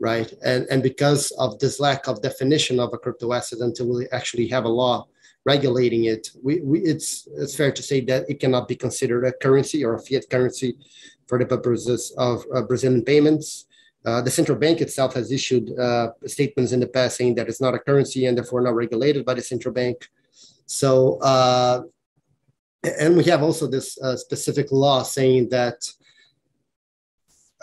[0.00, 0.32] right?
[0.42, 4.48] And, and because of this lack of definition of a crypto asset until we actually
[4.48, 5.06] have a law
[5.44, 9.32] regulating it, we, we, it's, it's fair to say that it cannot be considered a
[9.32, 10.76] currency or a fiat currency
[11.28, 13.66] for the purposes of uh, Brazilian payments.
[14.04, 17.60] Uh, the central bank itself has issued uh, statements in the past saying that it's
[17.60, 20.08] not a currency and therefore not regulated by the central bank.
[20.64, 21.82] So, uh,
[22.82, 25.86] and we have also this uh, specific law saying that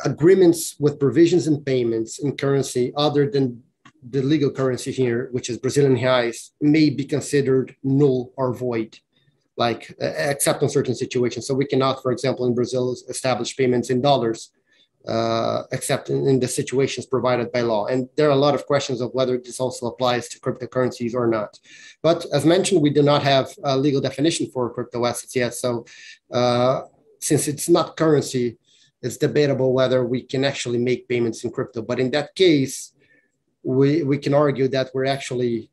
[0.06, 3.64] agreements with provisions and payments in currency other than
[4.10, 9.00] the legal currency here, which is Brazilian reais, may be considered null or void,
[9.58, 11.48] like uh, except in certain situations.
[11.48, 14.52] So we cannot, for example, in Brazil, establish payments in dollars,
[15.08, 17.88] uh, except in, in, the situations provided by law.
[17.88, 21.28] And there are a lot of questions of whether this also applies to cryptocurrencies or
[21.28, 21.58] not.
[22.04, 25.54] But as mentioned, we do not have a legal definition for crypto assets yet.
[25.54, 25.86] So
[26.32, 26.82] uh,
[27.20, 28.58] since it's not currency,
[29.02, 31.82] it's debatable whether we can actually make payments in crypto.
[31.82, 32.94] But in that case,
[33.64, 35.70] we, we can argue that we're actually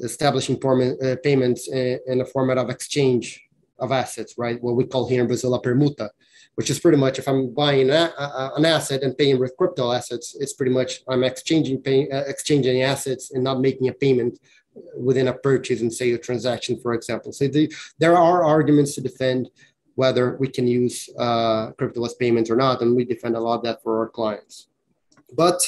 [0.00, 3.42] establishing uh, payments in, in, a format of exchange
[3.78, 4.62] of assets, right?
[4.62, 6.10] What we call here in Brazil a permuta,
[6.54, 9.92] which is pretty much if I'm buying a, a, an asset and paying with crypto
[9.92, 14.38] assets, it's pretty much I'm exchanging pay, uh, exchanging assets and not making a payment
[14.96, 17.32] within a purchase and sale transaction, for example.
[17.32, 19.50] So the, there are arguments to defend
[20.02, 23.64] whether we can use uh, crypto payments or not, and we defend a lot of
[23.64, 24.68] that for our clients.
[25.42, 25.60] But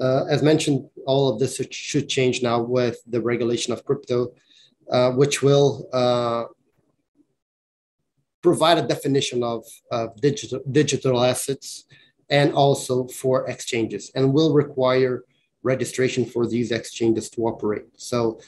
[0.00, 4.18] uh, as mentioned, all of this should change now with the regulation of crypto,
[4.96, 6.44] uh, which will uh,
[8.42, 11.84] provide a definition of, of digital, digital assets
[12.30, 15.24] and also for exchanges, and will require
[15.64, 17.86] registration for these exchanges to operate.
[17.96, 18.38] So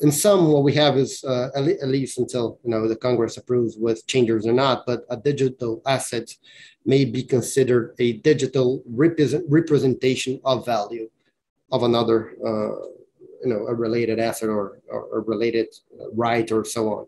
[0.00, 2.96] in some, what we have is uh, at, le- at, least until you know the
[2.96, 6.28] Congress approves with changes or not, but a digital asset
[6.84, 11.08] may be considered a digital represent- representation of value
[11.72, 12.86] of another, uh,
[13.42, 15.68] you know, a related asset or, or related
[16.12, 17.06] right or so on.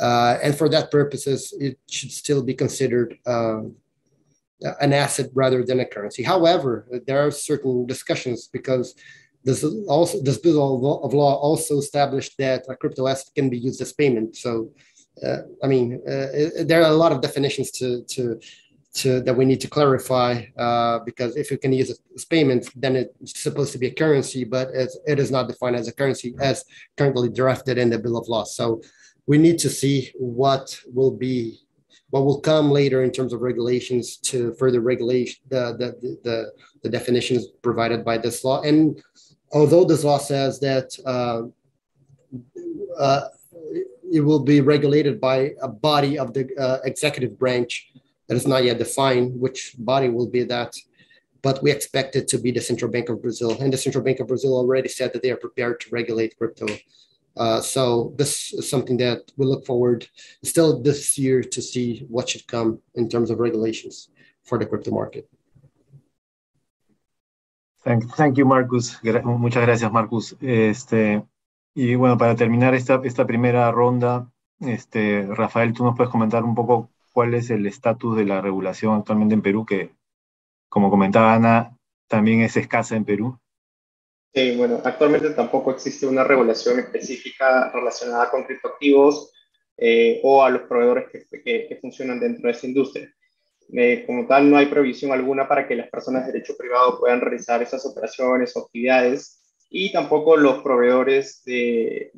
[0.00, 3.74] Uh, and for that purposes, it should still be considered um,
[4.80, 6.22] an asset rather than a currency.
[6.22, 8.94] However, there are certain discussions because
[9.44, 13.80] this also this bill of law also established that a crypto asset can be used
[13.80, 14.36] as payment.
[14.36, 14.70] So,
[15.24, 18.40] uh, I mean, uh, there are a lot of definitions to to
[18.94, 22.70] to that we need to clarify uh, because if you can use it as payment,
[22.74, 24.68] then it's supposed to be a currency, but
[25.06, 26.64] it is not defined as a currency as
[26.96, 28.44] currently drafted in the bill of law.
[28.44, 28.80] So,
[29.26, 31.60] we need to see what will be
[32.10, 36.52] what will come later in terms of regulations to further regulate the the, the,
[36.82, 39.02] the definitions provided by this law and
[39.54, 41.42] although this law says that uh,
[42.98, 43.28] uh,
[44.12, 47.92] it will be regulated by a body of the uh, executive branch
[48.28, 50.74] that is not yet defined, which body will be that.
[51.42, 53.56] But we expect it to be the Central Bank of Brazil.
[53.60, 56.66] And the Central Bank of Brazil already said that they are prepared to regulate crypto.
[57.36, 60.06] Uh, so this is something that we look forward
[60.42, 64.08] still this year to see what should come in terms of regulations
[64.44, 65.28] for the crypto market.
[67.84, 68.98] Thank, you, Marcus.
[69.24, 70.36] muchas gracias, Marcus.
[70.40, 71.22] Este,
[71.74, 76.54] y bueno, para terminar esta, esta primera ronda, este, Rafael, tú nos puedes comentar un
[76.54, 79.90] poco cuál es el estatus de la regulación actualmente en Perú, que,
[80.70, 81.76] como comentaba Ana,
[82.08, 83.38] también es escasa en Perú.
[84.32, 89.30] Sí, bueno, actualmente tampoco existe una regulación específica relacionada con criptoactivos
[89.76, 93.14] eh, o a los proveedores que, que funcionan dentro de esta industria.
[93.76, 97.20] Eh, como tal, no hay previsión alguna para que las personas de derecho privado puedan
[97.20, 102.12] realizar esas operaciones o actividades y tampoco los proveedores de,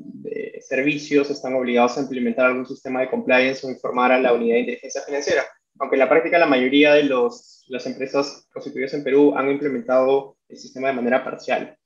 [0.61, 4.61] servicios están obligados a implementar algún sistema de compliance o informar a la unidad de
[4.61, 5.45] inteligencia financiera.
[5.79, 10.37] Aunque en la práctica la mayoría de los, las empresas constituidas en Perú han implementado
[10.49, 11.79] el sistema de manera parcial.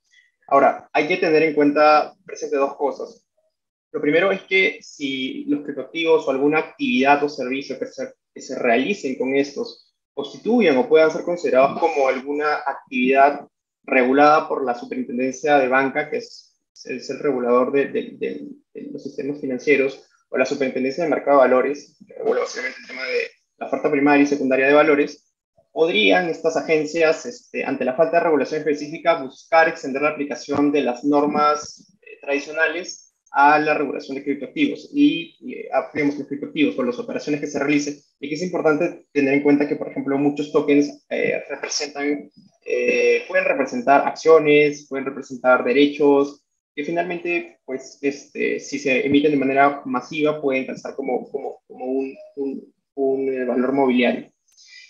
[0.47, 3.25] Ahora, hay que tener en cuenta presente dos cosas.
[3.93, 8.41] Lo primero es que si los criptoactivos o alguna actividad o servicio que se que
[8.41, 13.47] se realicen con estos constituyan o puedan ser considerados como alguna actividad
[13.83, 16.47] regulada por la Superintendencia de Banca, que es,
[16.85, 18.47] el regulador de, de,
[18.91, 23.03] los sistemas financieros, o la Superintendencia de Mercado de Valores, que regula básicamente el tema
[23.03, 25.31] de la oferta primaria y secundaria de valores,
[25.71, 30.81] podrían estas agencias, este, ante la falta de regulación específica, buscar extender la aplicación de
[30.81, 35.55] las normas eh, tradicionales a la regulación de criptoactivos y, y
[35.93, 37.95] digamos, los criptoactivos o las operaciones que se realicen.
[38.19, 42.29] Y que es importante tener en cuenta que, por ejemplo, muchos tokens eh, representan,
[42.65, 46.43] eh, pueden representar acciones, pueden representar derechos,
[46.75, 51.85] que finalmente, pues, este, si se emiten de manera masiva, pueden alcanzar como, como, como
[51.85, 54.31] un, un, un valor mobiliario.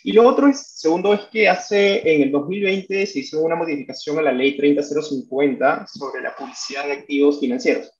[0.03, 4.17] Y lo otro, es, segundo, es que hace en el 2020 se hizo una modificación
[4.17, 7.91] a la ley 30050 sobre la publicidad de activos financieros.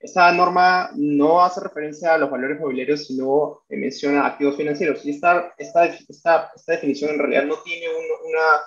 [0.00, 5.04] Esta norma no hace referencia a los valores mobiliarios, sino menciona activos financieros.
[5.04, 8.62] Y esta, esta, esta, esta definición en realidad no tiene una,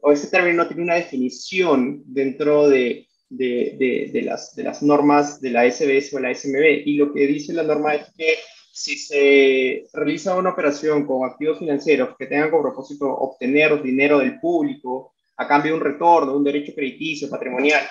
[0.00, 4.82] o ese término no tiene una definición dentro de, de, de, de, las, de las
[4.82, 6.82] normas de la SBS o la SMB.
[6.84, 8.34] Y lo que dice la norma es que
[8.70, 14.38] si se realiza una operación con activos financieros que tengan como propósito obtener dinero del
[14.38, 17.82] público a cambio de un retorno, un derecho crediticio, patrimonial,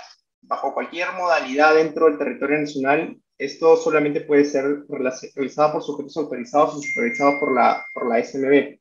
[0.47, 6.75] bajo cualquier modalidad dentro del territorio nacional, esto solamente puede ser realizado por sujetos autorizados
[6.75, 8.79] o supervisados por la, por la SMB.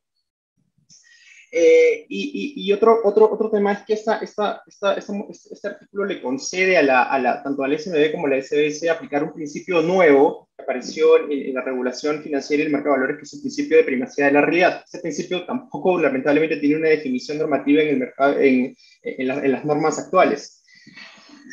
[1.57, 6.77] Eh, y, otro, otro, otro tema es que esta, esta, esta, este artículo le concede
[6.77, 10.49] a la, a la, tanto al SMB como a la SBS aplicar un principio nuevo
[10.57, 13.77] que apareció en, la regulación financiera y el mercado de valores, que es el principio
[13.77, 14.83] de primacía de la realidad.
[14.83, 19.97] Este principio tampoco, lamentablemente, tiene una definición normativa en, el mercado, en, en las normas
[19.97, 20.64] actuales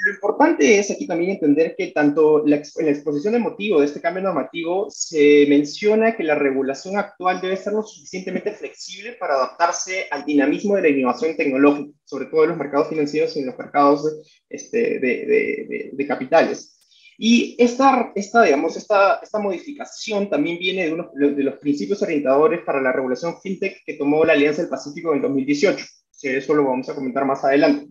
[0.04, 3.86] lo importante es aquí también entender que tanto la, en la exposición de motivo de
[3.86, 9.34] este cambio normativo se menciona que la regulación actual debe ser lo suficientemente flexible para
[9.34, 13.46] adaptarse al dinamismo de la innovación tecnológica, sobre todo en los mercados financieros y en
[13.46, 14.10] los mercados de,
[14.48, 16.72] este, de, de, de capitales.
[17.18, 22.62] Y esta, esta, digamos, esta, esta modificación también viene de uno de los principios orientadores
[22.64, 25.84] para la regulación fintech que tomó la Alianza del Pacífico en 2018.
[26.20, 27.86] Que eso lo vamos a comentar más adelante.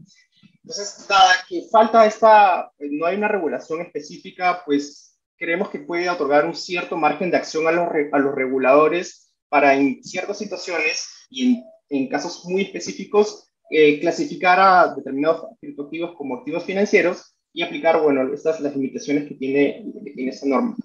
[0.64, 6.46] Entonces, dada que falta esta, no hay una regulación específica, pues creemos que puede otorgar
[6.46, 7.90] un cierto margen de acción a los,
[8.36, 16.16] reguladores para en ciertas situaciones y en, casos muy específicos eh, clasificar a determinados activos
[16.16, 20.76] como activos financieros y aplicar, bueno, estas las limitaciones que tiene, que tiene esa norma.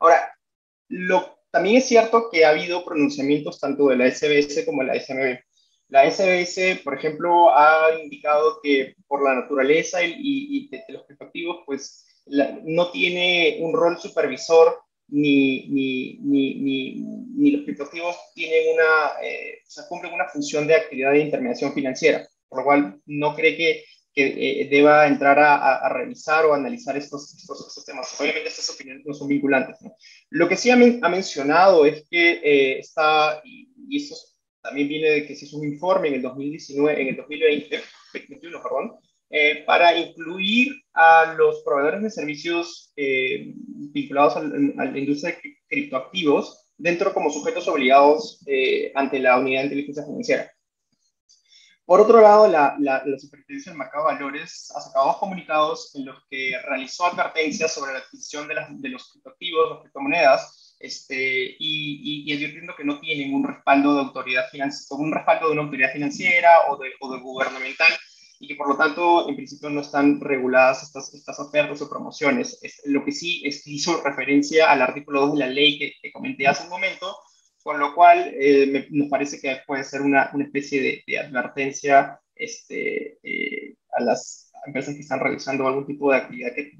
[0.00, 0.36] Ahora,
[1.50, 5.38] también es cierto que ha habido pronunciamientos tanto de la SBS como de la SMB
[5.88, 11.58] la SBS, por ejemplo, ha indicado que por la naturaleza y, y de, los criptoactivos,
[11.66, 14.78] pues la, no tiene un rol supervisor
[15.08, 16.94] ni, ni, ni,
[17.36, 21.74] ni los criptoactivos tienen una, eh, o sea, cumplen una función de actividad de intermediación
[21.74, 26.54] financiera, por lo cual no cree que, que eh, deba entrar a, a, revisar o
[26.54, 28.18] analizar estos, estos, estos, temas.
[28.18, 29.76] Obviamente estas opiniones no son vinculantes.
[29.82, 29.94] ¿no?
[30.30, 34.33] Lo que sí ha, men ha mencionado es que eh, está, y, y estos
[34.64, 37.76] también viene de que se hizo un informe en el 2019, en el 2020,
[38.14, 38.92] 2021, perdón,
[39.28, 43.52] eh, para incluir a los proveedores de servicios eh,
[43.92, 49.60] vinculados a, a, la industria de criptoactivos dentro como sujetos obligados eh, ante la Unidad
[49.60, 50.50] de Inteligencia Financiera.
[51.84, 55.94] Por otro lado, la, la, la, Superintendencia del Mercado de Valores ha sacado dos comunicados
[55.94, 60.63] en los que realizó advertencias sobre la adquisición de, las, de los criptoactivos, las criptomonedas,
[60.84, 65.46] este, y, y, y, advirtiendo que no tienen un respaldo de autoridad financiera, un respaldo
[65.46, 67.90] de una autoridad financiera o de, o de, gubernamental
[68.38, 72.58] y que por lo tanto en principio no están reguladas estas, estas ofertas o promociones.
[72.62, 76.12] Es, lo que sí es hizo referencia al artículo 2 de la ley que, que
[76.12, 77.16] comenté hace un momento,
[77.62, 81.18] con lo cual eh, me, nos parece que puede ser una, una especie de, de
[81.18, 86.72] advertencia este, eh, a las empresas que están realizando algún tipo de actividad que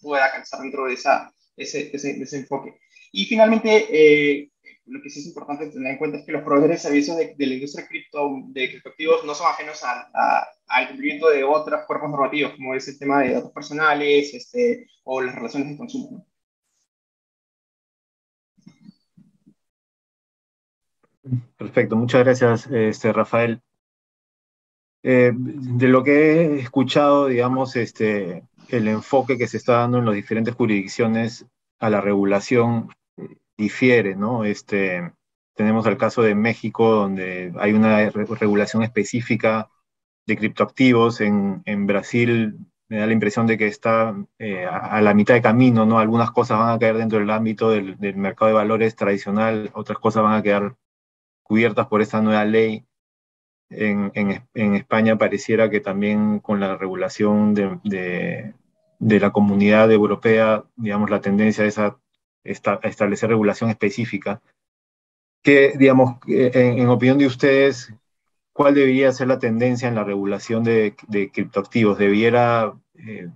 [0.00, 2.78] pueda alcanzar dentro de esa, ese, ese, ese enfoque.
[3.12, 4.50] Y finalmente, eh,
[4.86, 7.34] lo que sí es importante tener en cuenta es que los proveedores de servicios de,
[7.38, 12.54] la industria cripto, de criptoactivos no son ajenos a, al cumplimiento de otros cuerpos normativos,
[12.54, 16.26] como es el tema de datos personales este, o las relaciones de consumo.
[21.56, 23.60] Perfecto, muchas gracias, este, Rafael.
[25.02, 30.06] Eh, de lo que he escuchado, digamos, este, el enfoque que se está dando en
[30.06, 31.46] las diferentes jurisdicciones
[31.78, 32.90] a la regulación
[33.60, 34.44] difiere, ¿no?
[34.44, 35.12] Este,
[35.54, 39.68] tenemos el caso de México, donde hay una regulación específica
[40.26, 41.20] de criptoactivos.
[41.20, 42.58] En, Brasil
[42.88, 45.98] me da la impresión de que está eh, a, la mitad de camino, ¿no?
[45.98, 50.22] Algunas cosas van a caer dentro del ámbito del, mercado de valores tradicional, otras cosas
[50.22, 50.76] van a quedar
[51.42, 52.86] cubiertas por esta nueva ley.
[53.70, 54.10] En,
[54.54, 58.54] España pareciera que también con la regulación de,
[58.98, 61.98] la comunidad europea, digamos, la tendencia es a,
[62.44, 64.40] establecer regulación específica.
[65.42, 67.94] Que, digamos, en opinión de ustedes,
[68.60, 70.94] cuál debería ser la tendencia en la regulación de,
[71.32, 71.98] criptoactivos.
[71.98, 73.30] ¿Debiera eh,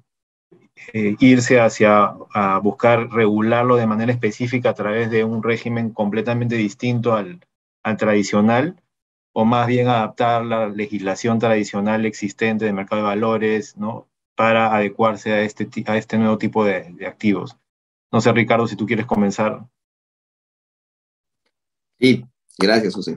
[0.92, 6.56] eh, irse hacia a buscar regularlo de manera específica a través de un régimen completamente
[6.56, 7.40] distinto al,
[7.96, 8.80] tradicional?
[9.32, 14.06] ¿O más bien adaptar la legislación tradicional existente de mercado de valores ¿no?
[14.36, 17.56] para adecuarse a este, a este nuevo tipo de activos?
[18.12, 19.66] No sé, Ricardo, si tú quieres comenzar.
[21.98, 22.24] Sí,
[22.58, 23.16] gracias, José.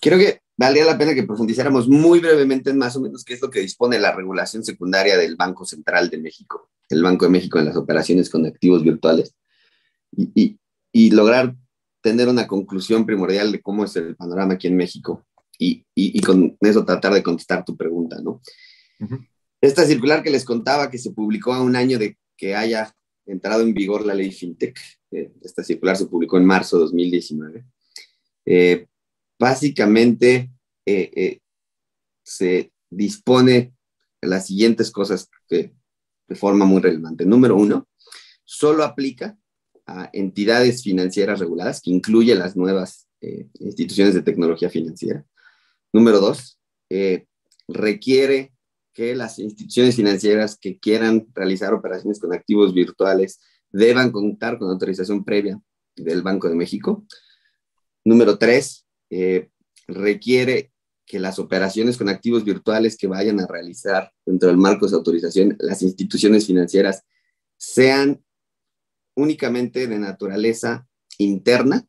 [0.00, 3.42] Creo que valdría la pena que profundizáramos muy brevemente en más o menos qué es
[3.42, 7.58] lo que dispone la regulación secundaria del Banco Central de México, el Banco de México
[7.58, 9.34] en las operaciones con activos virtuales,
[10.16, 10.58] y,
[10.92, 11.54] y, lograr
[12.00, 15.26] tener una conclusión primordial de cómo es el panorama aquí en México
[15.58, 18.40] y, y con eso tratar de contestar tu pregunta, ¿no?
[19.60, 22.94] Esta circular que les contaba que se publicó a un año de que haya
[23.28, 24.78] entrado en vigor la ley FinTech,
[25.10, 27.64] eh, esta circular se publicó en marzo de 2019,
[28.46, 28.86] eh,
[29.38, 30.50] básicamente
[30.86, 31.40] eh, eh,
[32.22, 33.74] se dispone
[34.22, 35.74] las siguientes cosas que,
[36.26, 37.26] de forma muy relevante.
[37.26, 37.88] Número uno,
[38.44, 39.38] solo aplica
[39.86, 45.24] a entidades financieras reguladas, que incluye las nuevas eh, instituciones de tecnología financiera.
[45.92, 46.58] Número dos,
[47.68, 48.52] requiere
[48.98, 53.38] que las instituciones financieras que quieran realizar operaciones con activos virtuales
[53.70, 55.62] deban contar con autorización previa
[55.94, 57.06] del Banco de México.
[58.04, 59.50] Número tres, eh,
[59.86, 60.72] requiere
[61.06, 65.56] que las operaciones con activos virtuales que vayan a realizar dentro del marco de autorización
[65.60, 67.04] las instituciones financieras
[67.56, 68.20] sean
[69.14, 70.88] únicamente de naturaleza
[71.18, 71.86] interna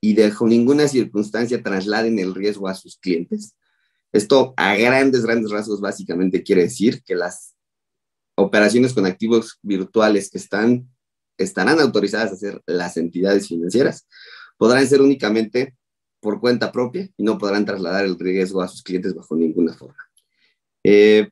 [0.00, 3.54] y dejo ninguna circunstancia trasladen el riesgo a sus clientes.
[4.12, 7.54] Esto a grandes, grandes rasgos básicamente quiere decir que las
[8.36, 10.88] operaciones con activos virtuales que están,
[11.36, 14.06] estarán autorizadas a hacer las entidades financieras
[14.56, 15.76] podrán ser únicamente
[16.20, 20.08] por cuenta propia y no podrán trasladar el riesgo a sus clientes bajo ninguna forma.
[20.84, 21.28] Eh,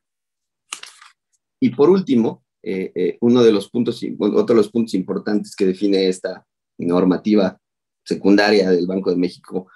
[1.59, 5.65] y por último, eh, eh, uno de los puntos, otro de los puntos importantes que
[5.65, 6.45] define esta
[6.77, 7.59] normativa
[8.03, 9.69] secundaria del Banco de México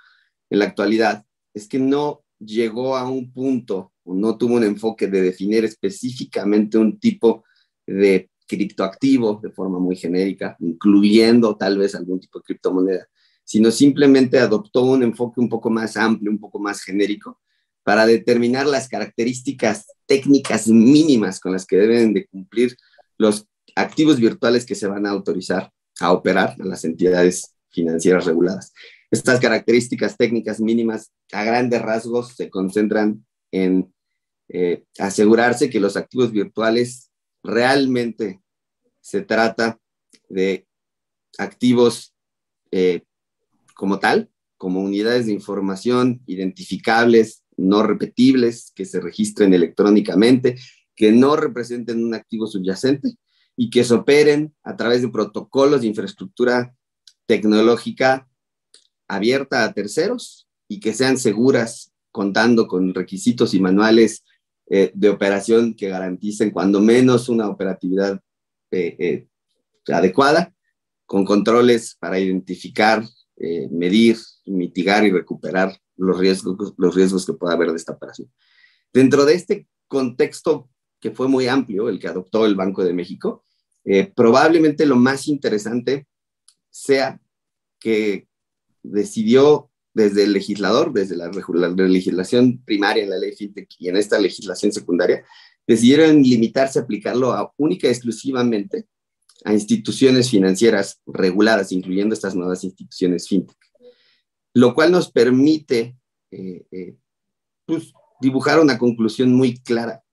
[0.50, 5.08] en la actualidad es que no llegó a un punto o no tuvo un enfoque
[5.08, 7.44] de definir específicamente un tipo
[7.86, 13.08] de criptoactivo de forma muy genérica, incluyendo tal vez algún tipo de criptomoneda,
[13.44, 17.40] sino simplemente adoptó un enfoque un poco más amplio, un poco más genérico,
[17.84, 22.76] para determinar las características técnicas mínimas con las que deben de cumplir
[23.18, 28.74] los activos virtuales que se van a autorizar a operar en las entidades financieras reguladas.
[29.12, 33.94] Estas características técnicas mínimas a grandes rasgos se concentran en
[34.48, 37.12] eh, asegurarse que los activos virtuales
[37.44, 38.42] realmente
[39.02, 39.80] se trata
[40.30, 40.66] de
[41.38, 42.16] activos
[42.72, 43.04] eh,
[43.76, 50.56] como tal, como unidades de información identificables, no repetibles, que se registren electrónicamente,
[50.96, 53.16] que no representen un activo subyacente
[53.58, 56.74] y que se operen a través de protocolos de infraestructura
[57.26, 58.30] tecnológica
[59.12, 64.24] abierta a terceros y que sean seguras contando con requisitos y manuales
[64.70, 68.22] eh, de operación que garanticen cuando menos una operatividad
[68.72, 69.28] eh, eh,
[69.88, 70.54] adecuada,
[71.06, 73.04] con controles para identificar
[73.72, 78.32] medir, mitigar y recuperar los riesgos, los riesgos que pueda haber de esta operación.
[78.94, 83.44] Dentro de este contexto que fue muy amplio, el que adoptó el Banco de México,
[84.16, 86.06] probablemente lo más interesante
[86.70, 87.20] sea
[87.80, 88.28] que
[88.84, 94.20] decidió desde el legislador, desde la, la legislación primaria, la ley FinTech y en esta
[94.20, 95.26] legislación secundaria,
[95.68, 98.88] decidieron limitarse a aplicarlo a única y exclusivamente
[99.44, 103.58] a instituciones financieras reguladas, incluyendo estas nuevas instituciones fintech,
[104.54, 105.98] lo cual nos permite
[106.32, 106.96] eh, eh,
[107.66, 110.04] pues, dibujar una conclusión muy clara,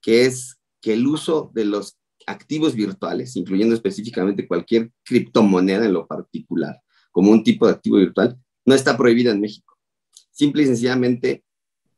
[0.00, 1.96] que es que el uso de los
[2.26, 6.80] activos virtuales, incluyendo específicamente cualquier criptomoneda en lo particular,
[7.12, 9.76] como un tipo de activo virtual, no está prohibida en México.
[10.32, 11.44] Simple y sencillamente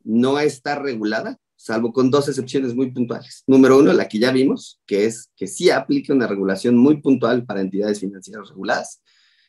[0.03, 3.43] no está regulada salvo con dos excepciones muy puntuales.
[3.47, 7.43] Número uno, la que ya vimos, que es que sí aplique una regulación muy puntual
[7.43, 9.01] para entidades financieras reguladas.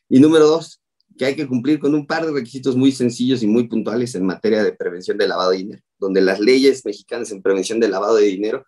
[0.08, 0.80] Y número dos,
[1.18, 4.24] que hay que cumplir con un par de requisitos muy sencillos y muy puntuales en
[4.24, 8.16] materia de prevención de lavado de dinero, donde las leyes mexicanas en prevención de lavado
[8.16, 8.64] de dinero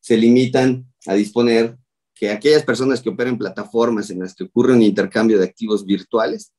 [0.00, 1.76] se limitan a disponer
[2.14, 6.52] que aquellas personas que operen plataformas en las que ocurre un intercambio de activos virtuales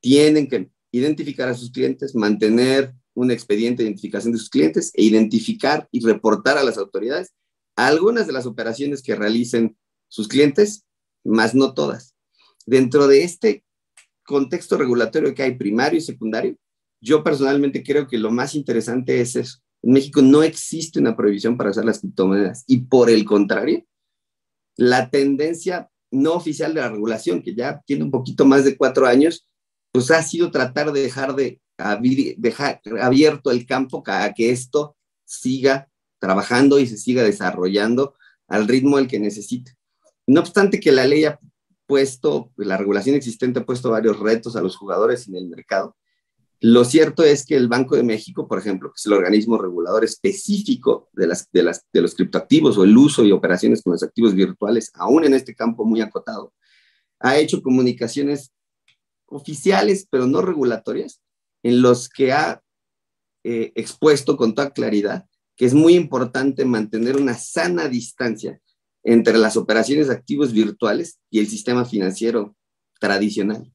[0.00, 5.04] tienen que identificar a sus clientes, mantener un expediente de identificación de sus clientes e
[5.04, 7.32] identificar y reportar a las autoridades
[7.76, 9.76] algunas de las operaciones que realicen
[10.08, 10.84] sus clientes,
[11.24, 12.14] más no todas.
[12.66, 13.64] Dentro de este
[14.24, 16.56] contexto regulatorio que hay primario y secundario,
[17.00, 19.58] yo personalmente creo que lo más interesante es eso.
[19.82, 23.84] En México no existe una prohibición para usar las criptomonedas y por el contrario,
[24.76, 29.06] la tendencia no oficial de la regulación, que ya tiene un poquito más de cuatro
[29.06, 29.46] años,
[29.92, 31.60] pues ha sido tratar de dejar de
[32.36, 35.88] dejar abierto el campo a que esto siga
[36.20, 38.14] trabajando y se siga desarrollando
[38.46, 39.72] al ritmo al que necesite.
[40.26, 41.40] No obstante que la ley ha
[41.86, 45.96] puesto, la regulación existente ha puesto varios retos a los jugadores en el mercado,
[46.64, 50.04] lo cierto es que el Banco de México, por ejemplo, que es el organismo regulador
[50.04, 55.34] específico de, los criptoactivos o el uso y operaciones con los activos virtuales, aún en
[55.34, 56.54] este campo muy acotado,
[57.18, 58.52] ha hecho comunicaciones
[59.26, 61.20] oficiales, pero no regulatorias,
[61.64, 62.62] en los que ha
[63.42, 68.60] eh, expuesto con toda claridad que es muy importante mantener una sana distancia
[69.02, 72.54] entre las operaciones de activos virtuales y el sistema financiero
[73.00, 73.72] tradicional.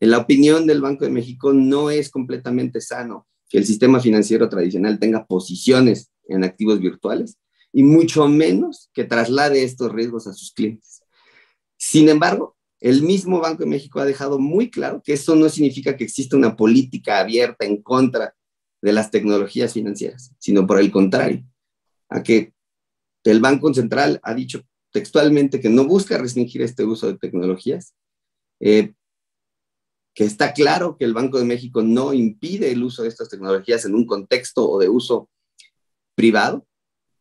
[0.00, 4.48] En la opinión del Banco de México, no es completamente sano que el sistema financiero
[4.48, 7.38] tradicional tenga posiciones en activos virtuales
[7.72, 11.02] y mucho menos que traslade estos riesgos a sus clientes.
[11.76, 15.96] Sin embargo, el mismo Banco de México ha dejado muy claro que eso no significa
[15.96, 18.34] que exista una política abierta en contra
[18.80, 21.44] de las tecnologías financieras, sino por el contrario,
[22.08, 22.54] a que
[23.24, 27.94] el Banco Central ha dicho textualmente que no busca restringir este uso de tecnologías,
[28.60, 28.94] eh,
[30.20, 33.86] que está claro que el Banco de México no impide el uso de estas tecnologías
[33.86, 35.30] en un contexto o de uso
[36.14, 36.66] privado.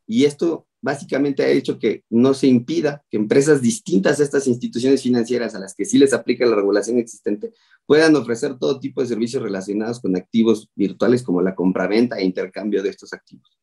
[0.06, 5.02] Y esto básicamente ha hecho que no se impida que empresas distintas a estas instituciones
[5.02, 7.54] financieras a las que sí les aplica la regulación existente
[7.86, 12.84] puedan ofrecer todo tipo de servicios relacionados con activos virtuales como la compraventa e intercambio
[12.84, 13.58] de estos activos.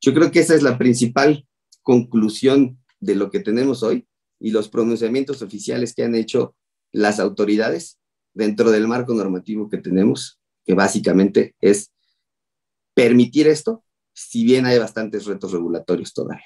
[0.00, 1.44] Yo creo que esa es la principal
[1.82, 4.06] conclusión de lo que tenemos hoy
[4.38, 6.54] y los pronunciamientos oficiales que han hecho
[6.92, 7.98] las autoridades
[8.36, 11.90] dentro del marco normativo que tenemos, que básicamente es
[12.94, 13.82] permitir esto,
[14.12, 16.44] si bien hay bastantes retos regulatorios todavía.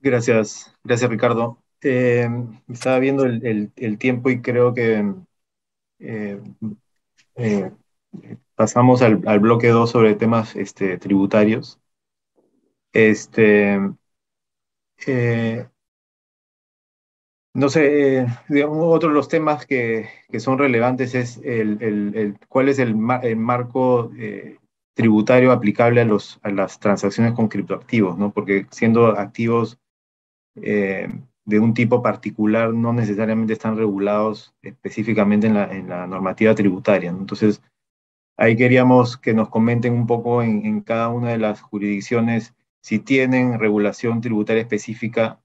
[0.00, 1.62] Gracias, gracias Ricardo.
[1.82, 2.28] Eh,
[2.68, 5.14] estaba viendo el, tiempo y creo que
[6.00, 6.40] eh,
[7.36, 7.70] eh,
[8.54, 11.80] pasamos al, bloque 2 sobre temas este, tributarios.
[12.92, 13.78] Este,
[17.56, 22.94] no sé, eh, otro de los temas que, son relevantes es el, cuál es el,
[22.94, 24.58] marco eh,
[24.94, 28.30] tributario aplicable a, los, a las transacciones con criptoactivos, ¿no?
[28.30, 29.78] Porque siendo activos
[30.56, 31.08] eh,
[31.46, 35.54] de un tipo particular no necesariamente están regulados específicamente en
[35.88, 37.08] la, normativa tributaria.
[37.08, 37.62] Entonces,
[38.36, 42.98] ahí queríamos que nos comenten un poco en, en cada una de las jurisdicciones si
[42.98, 45.40] tienen regulación tributaria específica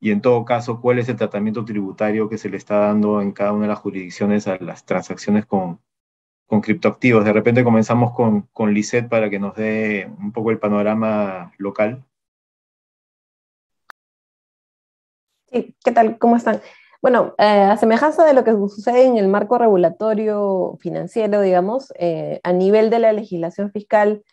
[0.00, 3.32] y en todo caso, cuál es el tratamiento tributario que se le está dando en
[3.32, 5.80] cada una de las jurisdicciones a las transacciones con,
[6.46, 7.24] con criptoactivos.
[7.24, 8.74] De repente comenzamos con, con
[9.08, 12.04] para que nos dé un poco el panorama local.
[15.50, 16.18] Sí, ¿qué tal?
[16.18, 16.60] ¿Cómo están?
[17.00, 22.40] Bueno, eh, a semejanza de lo que sucede en el marco regulatorio financiero, digamos, eh,
[22.42, 24.24] a nivel de la legislación fiscal,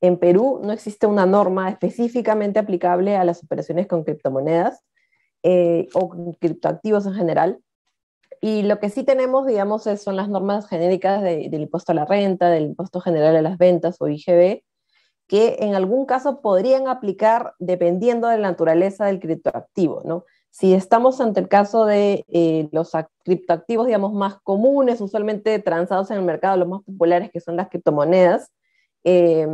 [0.00, 4.82] en Perú no existe una norma específicamente aplicable a las operaciones con criptomonedas.
[5.44, 7.58] Eh, o criptoactivos en general.
[8.40, 12.48] Y lo que sí tenemos, digamos, son las normas genéricas del impuesto a la renta,
[12.48, 14.62] del impuesto general a las ventas o IGB,
[15.26, 20.24] que en algún caso podrían aplicar dependiendo de la naturaleza del criptoactivo, ¿no?
[20.50, 22.92] Si estamos ante el caso de eh, los
[23.24, 27.68] criptoactivos, digamos, más comunes, usualmente transados en el mercado, los más populares, que son las
[27.68, 28.52] criptomonedas,
[29.02, 29.46] eh,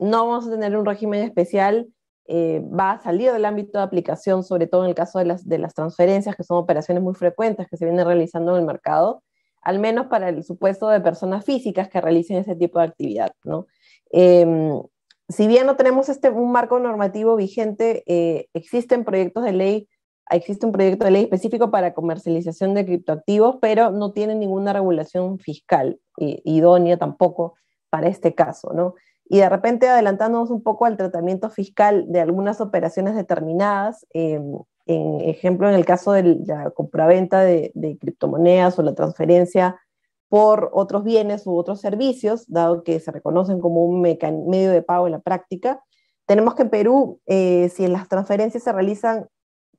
[0.00, 1.88] no vamos a tener un régimen especial
[2.28, 5.24] eh, va a salir del ámbito de aplicación, sobre todo en el caso de
[5.58, 9.22] las, transferencias, que son operaciones muy frecuentes que se vienen realizando en el mercado,
[9.62, 13.32] al menos para el supuesto de personas físicas que realicen ese tipo de actividad.
[13.44, 13.66] ¿no?
[14.10, 14.80] Em,
[15.28, 19.88] si bien no tenemos este, un marco normativo vigente, eh, existen proyectos de ley,
[20.30, 25.38] existe un proyecto de ley específico para comercialización de criptoactivos, pero no tiene ninguna regulación
[25.38, 27.54] fiscal idónea tampoco
[27.90, 28.94] para este caso, ¿no?
[29.28, 34.40] Y de repente adelantándonos un poco al tratamiento fiscal de algunas operaciones determinadas, eh,
[34.86, 39.80] en ejemplo, en el caso de la compraventa de, de, criptomonedas o la transferencia
[40.28, 45.06] por otros bienes u otros servicios, dado que se reconocen como un medio de pago
[45.06, 45.82] en la práctica,
[46.26, 49.28] Tenemos que en Perú, eh, si las transferencias se realizan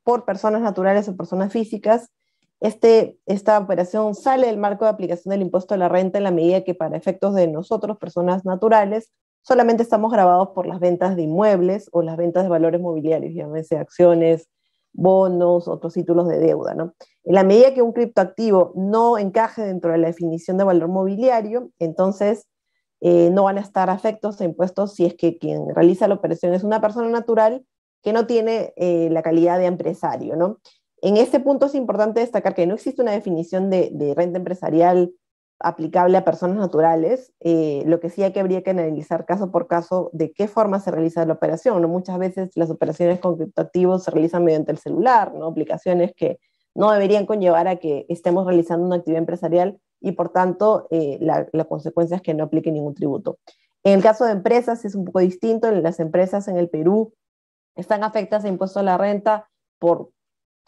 [0.04, 2.10] por personas naturales o personas físicas,
[2.62, 6.32] este, esta operación sale del marco de aplicación del impuesto a la renta en la
[6.32, 9.12] medida que para efectos de nosotros, personas naturales,
[9.48, 13.78] solamente estamos grabados por las ventas de inmuebles o las ventas de valores mobiliarios, llámese
[13.78, 14.50] acciones,
[14.92, 16.74] bonos, otros títulos de deuda.
[16.74, 16.94] ¿no?
[17.24, 21.72] En la medida que un criptoactivo no encaje dentro de la definición de valor mobiliario,
[21.80, 22.46] entonces
[23.00, 26.54] eh, no van a estar afectos a impuestos si es que quien realiza la operación
[26.54, 27.66] es una persona natural
[28.04, 30.36] que no tiene eh, la calidad de empresario.
[30.36, 30.58] ¿no?
[31.02, 35.14] En este punto es importante destacar que no existe una definición de, renta empresarial
[35.60, 39.68] aplicable a personas naturales, eh, lo que sí hay que habría que analizar caso por
[39.68, 41.84] caso de qué forma se realiza la operación.
[41.90, 45.48] Muchas veces las operaciones con criptoactivos se realizan mediante el celular, ¿no?
[45.48, 46.40] aplicaciones que
[46.76, 51.48] no deberían conllevar a que estemos realizando una actividad empresarial y por tanto eh, la,
[51.52, 53.40] la, consecuencia es que no aplique ningún tributo.
[53.84, 57.14] En el caso de empresas es un poco distinto, las empresas en el Perú
[57.76, 59.50] están afectadas a impuesto a la renta
[59.80, 60.12] por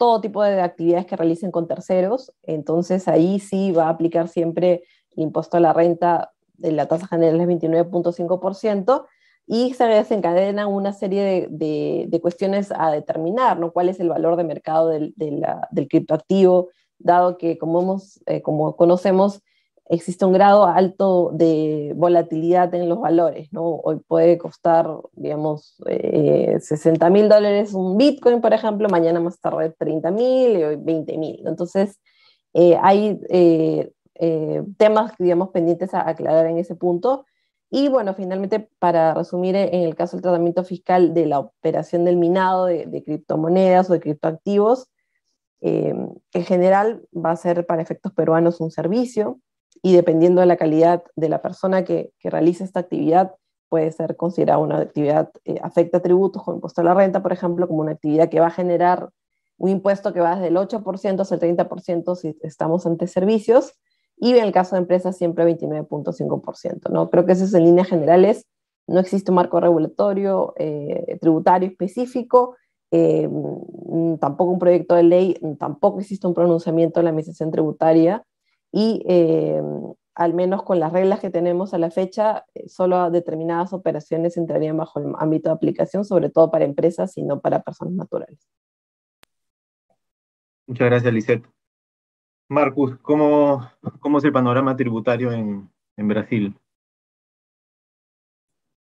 [0.00, 4.82] todo tipo de actividades que realicen con terceros, entonces ahí sí va a aplicar siempre
[5.14, 9.04] el impuesto a la renta, de la tasa general es 29.5%,
[9.46, 13.72] y se desencadenan una serie de, de, cuestiones a determinar, ¿no?
[13.72, 16.70] ¿Cuál es el valor de mercado del, del criptoactivo?
[16.98, 19.42] Dado que, como, hemos, eh, como conocemos,
[19.90, 23.64] existe un grado alto de volatilidad en los valores, ¿no?
[23.64, 29.74] Hoy puede costar, digamos, 60 eh, mil dólares un Bitcoin, por ejemplo, mañana más tarde
[29.76, 31.42] 30 mil y hoy 20 mil.
[31.44, 31.98] Entonces,
[32.54, 33.92] eh, hay eh,
[34.78, 37.26] temas, digamos, pendientes a aclarar en ese punto.
[37.68, 42.16] Y bueno, finalmente, para resumir, en el caso del tratamiento fiscal de la operación del
[42.16, 44.88] minado de, de criptomonedas o de criptoactivos,
[45.62, 49.40] en general va a ser para efectos peruanos un servicio,
[49.82, 53.32] y dependiendo de la calidad de la persona que, que realiza esta actividad,
[53.70, 57.66] puede ser considerada una actividad, eh, afecta tributos como impuesto a la renta, por ejemplo,
[57.66, 59.08] como una actividad que va a generar
[59.56, 63.74] un impuesto que va desde el 8% hasta el 30% si estamos ante servicios,
[64.16, 66.90] y en el caso de empresas siempre 29.5%.
[66.90, 67.08] ¿no?
[67.08, 68.46] Creo que eso es en líneas generales.
[68.86, 72.56] No existe un marco regulatorio eh, tributario específico,
[72.90, 73.28] eh,
[74.20, 78.24] tampoco un proyecto de ley, tampoco existe un pronunciamiento de la Administración Tributaria
[78.72, 79.62] y eh,
[80.14, 84.76] al menos con las reglas que tenemos a la fecha, eh, solo determinadas operaciones entrarían
[84.76, 88.38] bajo el ámbito de aplicación, sobre todo para empresas y no para personas naturales.
[90.66, 91.46] Muchas gracias, Lisette.
[92.48, 96.54] Marcus, ¿cómo, cómo es el panorama tributario en, en Brasil?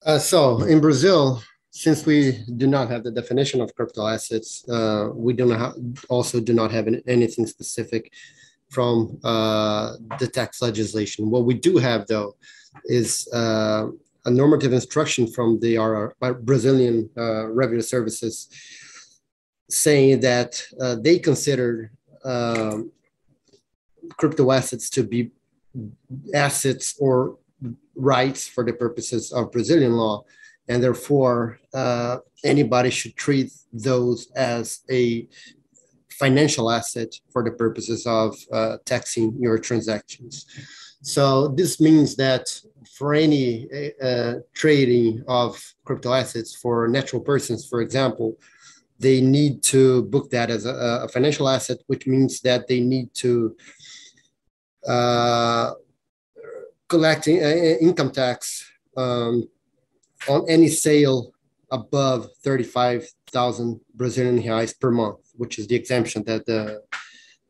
[0.05, 5.09] Uh, so, in Brazil, since we do not have the definition of crypto assets, uh,
[5.14, 5.75] we do not
[6.09, 8.12] also do not have anything specific
[8.75, 11.31] from uh, the tax legislation.
[11.31, 12.37] What we do have, though,
[12.87, 13.87] is uh,
[14.25, 16.14] a normative instruction from the RR,
[16.51, 18.49] Brazilian uh, Revenue Services
[19.70, 21.93] saying that uh, they consider
[22.25, 22.91] um,
[24.18, 25.31] crypto assets to be
[26.35, 27.39] assets or
[27.95, 30.25] rights for the purposes of Brazilian law.
[30.68, 35.29] And therefore, uh, anybody should treat those as a
[36.18, 40.46] financial asset for the purposes of uh, taxing your transactions.
[41.02, 42.48] So this means that
[42.96, 43.68] for any
[44.02, 48.38] uh, trading of crypto assets for natural persons, for example,
[48.98, 53.12] they need to book that as a, a financial asset, which means that they need
[53.14, 53.56] to
[54.86, 55.72] uh,
[56.88, 58.64] collect uh, income tax
[58.96, 59.48] um,
[60.28, 61.32] on any sale
[61.70, 62.28] above
[63.35, 66.82] 35,000 Brazilian reais per month which is the exemption that the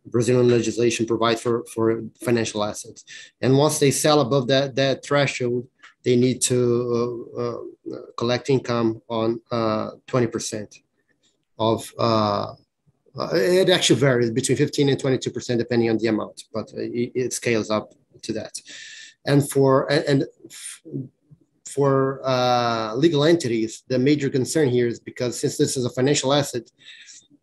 [0.06, 3.04] Brazilian legislation provides for, for financial assets.
[3.40, 5.66] And once they sell above that, that threshold,
[6.04, 10.78] they need to uh, uh, collect income on uh, 20%
[11.58, 12.52] of, uh,
[13.32, 17.70] it actually varies between 15 and 22% depending on the amount, but it, it scales
[17.70, 18.52] up to that.
[19.26, 20.26] And for, and,
[21.74, 26.32] for uh, legal entities, the major concern here is because since this is a financial
[26.32, 26.70] asset,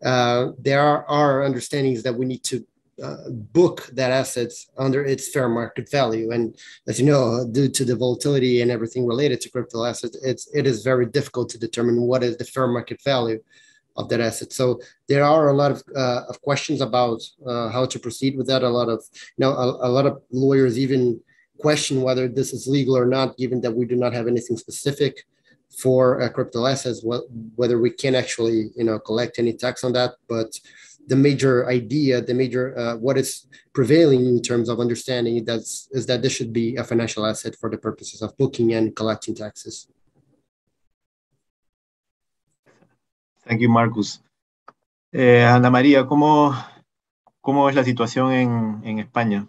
[0.06, 2.66] uh, there are, are, understandings that we need to
[3.04, 6.32] uh, book that assets under its fair market value.
[6.32, 6.56] And
[6.88, 10.66] as you know, due to the volatility and everything related to crypto assets, it's it
[10.66, 13.40] is very difficult to determine what is the fair market value
[13.98, 14.54] of that asset.
[14.54, 18.48] So there are a lot of, uh, of questions about uh, how to proceed with
[18.48, 18.64] that.
[18.64, 19.04] A lot of
[19.38, 21.22] you know a, a lot of lawyers even
[21.66, 25.14] question whether this is legal or not, given that we do not have anything specific
[25.82, 27.00] for uh, crypto assets,
[27.56, 30.12] whether we can actually you know collect any tax on that.
[30.28, 30.60] But
[31.08, 36.06] the major idea, the major uh, what is prevailing in terms of understanding that's is
[36.08, 39.88] that this should be a financial asset for the purposes of booking and collecting taxes.
[43.46, 44.22] Thank you, Marcus.
[45.12, 46.56] Eh, Ana María, ¿cómo,
[47.42, 49.48] ¿cómo es la situación en, en España?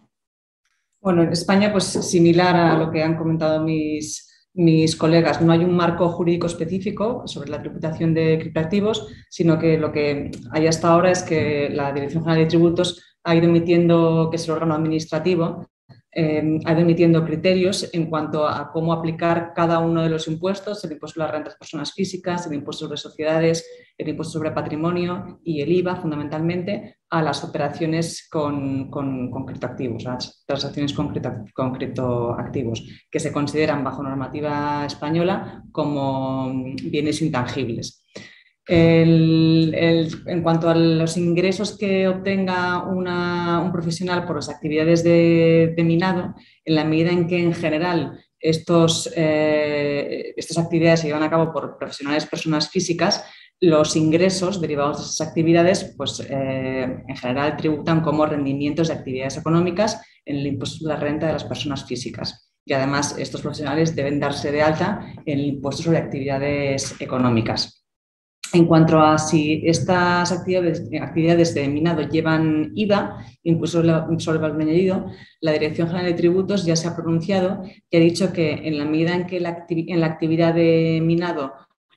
[1.02, 5.64] Bueno, en España, pues similar a lo que han comentado mis, mis colegas, no hay
[5.64, 10.92] un marco jurídico específico sobre la tributación de criptoactivos, sino que lo que hay hasta
[10.92, 14.74] ahora es que la Dirección General de Tributos ha ido emitiendo, que es el órgano
[14.74, 15.66] administrativo,
[16.14, 20.84] eh, ha ido emitiendo criterios en cuanto a cómo aplicar cada uno de los impuestos,
[20.84, 23.66] el impuesto sobre las rentas personas físicas, el impuesto sobre sociedades,
[23.98, 30.44] el impuesto sobre patrimonio y el IVA, fundamentalmente, a las operaciones con, con, criptoactivos, las
[30.46, 31.12] transacciones con,
[31.54, 36.50] con criptoactivos, que se consideran bajo normativa española como
[36.82, 38.02] bienes intangibles.
[38.66, 46.34] En cuanto a los ingresos que obtenga un profesional por las actividades de, minado,
[46.64, 51.52] en la medida en que en general estos, eh, estas actividades se llevan a cabo
[51.52, 53.22] por profesionales, personas físicas,
[53.62, 59.36] los ingresos derivados de esas actividades, pues eh, en general tributan como rendimientos de actividades
[59.36, 62.52] económicas en el impuesto de la renta de las personas físicas.
[62.66, 67.84] Y además estos profesionales deben darse de alta en el impuesto sobre actividades económicas.
[68.52, 73.80] En cuanto a si estas actividades, actividades de minado llevan IVA, impuesto
[74.18, 75.06] sobre valor añadido,
[75.40, 78.84] la Dirección General de Tributos ya se ha pronunciado y ha dicho que en la
[78.86, 81.52] medida en que en la actividad de minado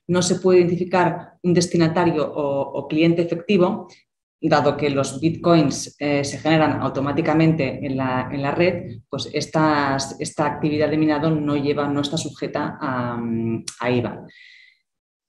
[0.08, 3.88] no se puede identificar un destinatario o, cliente efectivo,
[4.41, 9.95] dado que los bitcoins eh, se generan automáticamente en la, red, pues esta
[10.45, 14.28] actividad de minado no, lleva, no está sujeta a IVA.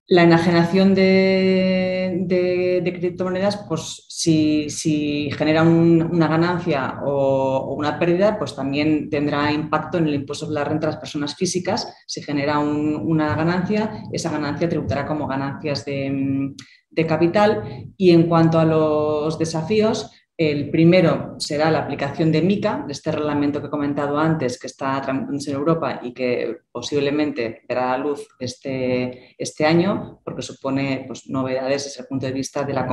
[0.09, 9.51] La enajenación de, criptomonedas, pues si, genera una ganancia o, una pérdida, pues también tendrá
[9.51, 11.93] impacto en el impuesto sobre la renta de las personas físicas.
[12.07, 16.55] Si genera una ganancia, esa ganancia tributará como ganancias de,
[16.89, 17.93] de capital.
[17.97, 23.11] Y en cuanto a los desafíos, el primero será la aplicación de MICA, de este
[23.11, 27.99] reglamento que he comentado antes, que está tramitándose en Europa y que posiblemente verá la
[27.99, 32.87] luz este, este año, porque supone pues, novedades desde el punto de vista de la,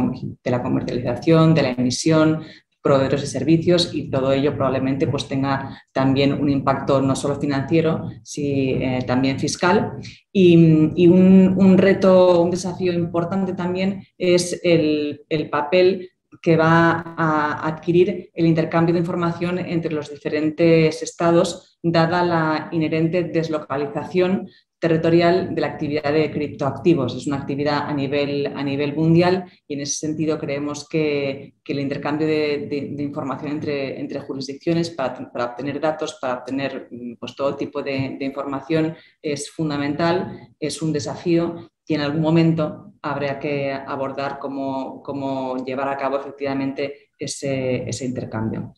[0.44, 2.44] de la comercialización, de la emisión,
[2.82, 8.10] proveedores de servicios y todo ello probablemente pues, tenga también un impacto no solo financiero,
[8.24, 9.94] sino eh, también fiscal.
[10.32, 16.13] Y, un, un, reto, un desafío importante también es el, el papel
[16.44, 23.24] que va a adquirir el intercambio de información entre los diferentes estados, dada la inherente
[23.24, 27.16] deslocalización territorial de la actividad de criptoactivos.
[27.16, 31.80] Es una actividad a nivel, a nivel mundial y en ese sentido creemos que, el
[31.80, 38.18] intercambio de, información entre, entre jurisdicciones para, obtener datos, para obtener pues, todo tipo de,
[38.20, 45.64] información es fundamental, es un desafío y en algún momento habría que abordar cómo, cómo
[45.64, 48.74] llevar a cabo efectivamente ese, ese intercambio.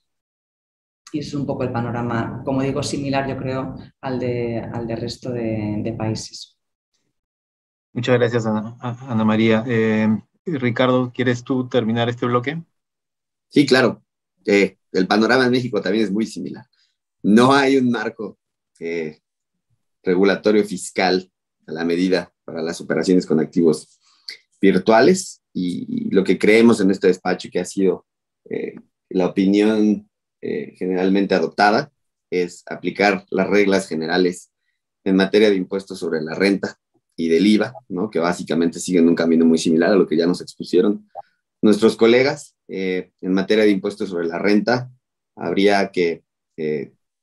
[1.11, 4.95] Y es un poco el panorama, como digo, similar yo creo al de, al de
[4.95, 6.57] resto de, países.
[7.93, 9.63] Muchas gracias, Ana, Ana María.
[9.67, 10.07] Eh,
[10.45, 12.61] Ricardo, ¿quieres tú terminar este bloque?
[13.49, 14.03] Sí, claro.
[14.43, 16.65] Eh, el panorama en México también es muy similar.
[17.21, 18.39] No hay un marco
[18.80, 19.19] eh,
[20.03, 21.32] regulatorio fiscal
[21.67, 23.99] a la medida para las operaciones con activos
[24.66, 28.05] virtuales y, lo que creemos en este despacho que ha sido
[28.49, 28.76] eh,
[29.09, 30.09] la opinión
[30.41, 31.91] eh, generalmente adoptada
[32.32, 34.51] es aplicar las reglas generales
[35.03, 36.80] en materia de impuestos sobre la renta
[37.16, 38.09] y del IVA, ¿no?
[38.09, 41.07] que básicamente siguen un camino muy similar a lo que ya nos expusieron
[41.61, 42.55] nuestros colegas.
[42.68, 44.89] Eh, en materia de impuestos sobre la renta,
[45.36, 46.24] habría que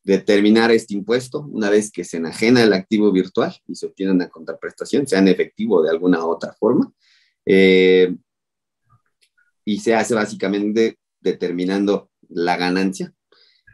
[0.04, 4.28] determinar este impuesto una vez que se enajena el activo virtual y se obtiene una
[4.28, 6.92] contraprestación, sea en efectivo de alguna otra forma.
[7.46, 8.14] Eh,
[9.64, 13.12] y se hace básicamente determinando la ganancia.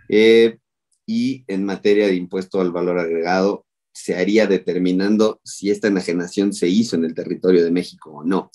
[0.09, 0.59] Eh,
[1.07, 6.69] y en materia de impuesto al valor agregado, se haría determinando si esta enajenación se
[6.69, 8.51] hizo en el territorio de México o no.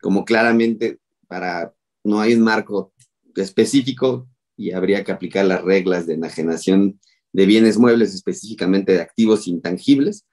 [0.00, 2.92] Como claramente para no hay un marco
[3.34, 7.00] específico y habría que aplicar las reglas de enajenación
[7.32, 10.24] de bienes muebles, específicamente de activos intangibles,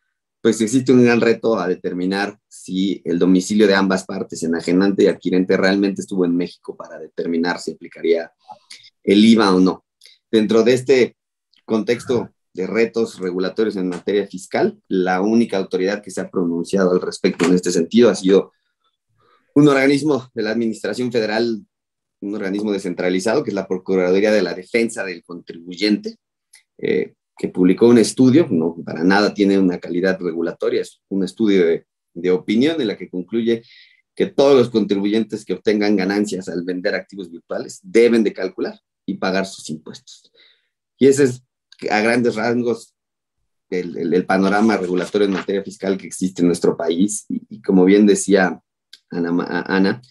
[0.43, 5.07] pues existe un gran reto a determinar si el domicilio de ambas partes, enajenante y
[5.07, 8.29] adquirente, realmente estuvo en México para determinar si aplicaría
[9.05, 9.85] el IVA o no.
[10.29, 11.15] Dentro de este
[11.63, 16.99] contexto de retos regulatorios en materia fiscal, la única autoridad que se ha pronunciado al
[16.99, 18.51] respecto en este sentido ha sido
[19.55, 21.65] un organismo de la Administración Federal
[22.19, 26.17] un organismo descentralizado, que es la Procuraduría de la Defensa del Contribuyente,
[26.79, 31.65] eh, que publicó un estudio, no para nada tiene una calidad regulatoria, es un estudio
[31.65, 33.63] de, opinión en la que concluye
[34.15, 39.15] que todos los contribuyentes que obtengan ganancias al vender activos virtuales deben de calcular y
[39.15, 40.31] pagar sus impuestos.
[40.99, 41.43] Y ese es
[41.89, 42.93] a grandes rasgos
[43.79, 47.25] el, panorama regulatorio en materia fiscal que existe en nuestro país.
[47.27, 48.61] Y, como bien decía
[49.09, 50.01] Ana,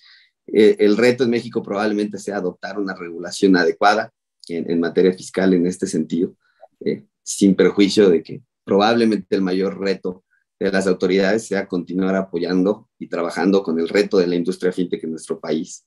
[0.47, 4.13] eh, el reto en México probablemente sea adoptar una regulación adecuada
[4.49, 6.37] en, materia fiscal en este sentido,
[6.81, 10.25] eh, sin perjuicio de que probablemente el mayor reto
[10.59, 15.03] de las autoridades sea continuar apoyando y trabajando con el reto de la industria fintech
[15.05, 15.85] en nuestro país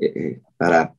[0.00, 0.94] eh, para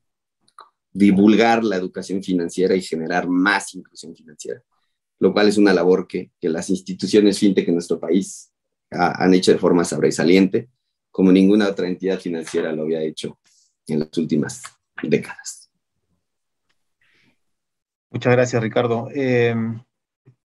[0.91, 4.61] divulgar la educación financiera y generar más inclusión financiera,
[5.19, 8.53] lo cual es una labor que, que las instituciones fintech en nuestro país
[8.95, 10.69] han hecho de forma sobresaliente,
[11.09, 13.39] como ninguna otra entidad financiera lo había hecho
[13.88, 14.61] en las últimas
[15.01, 15.62] décadas.
[18.14, 19.09] Muchas gracias, Ricardo.
[19.16, 19.55] Eh,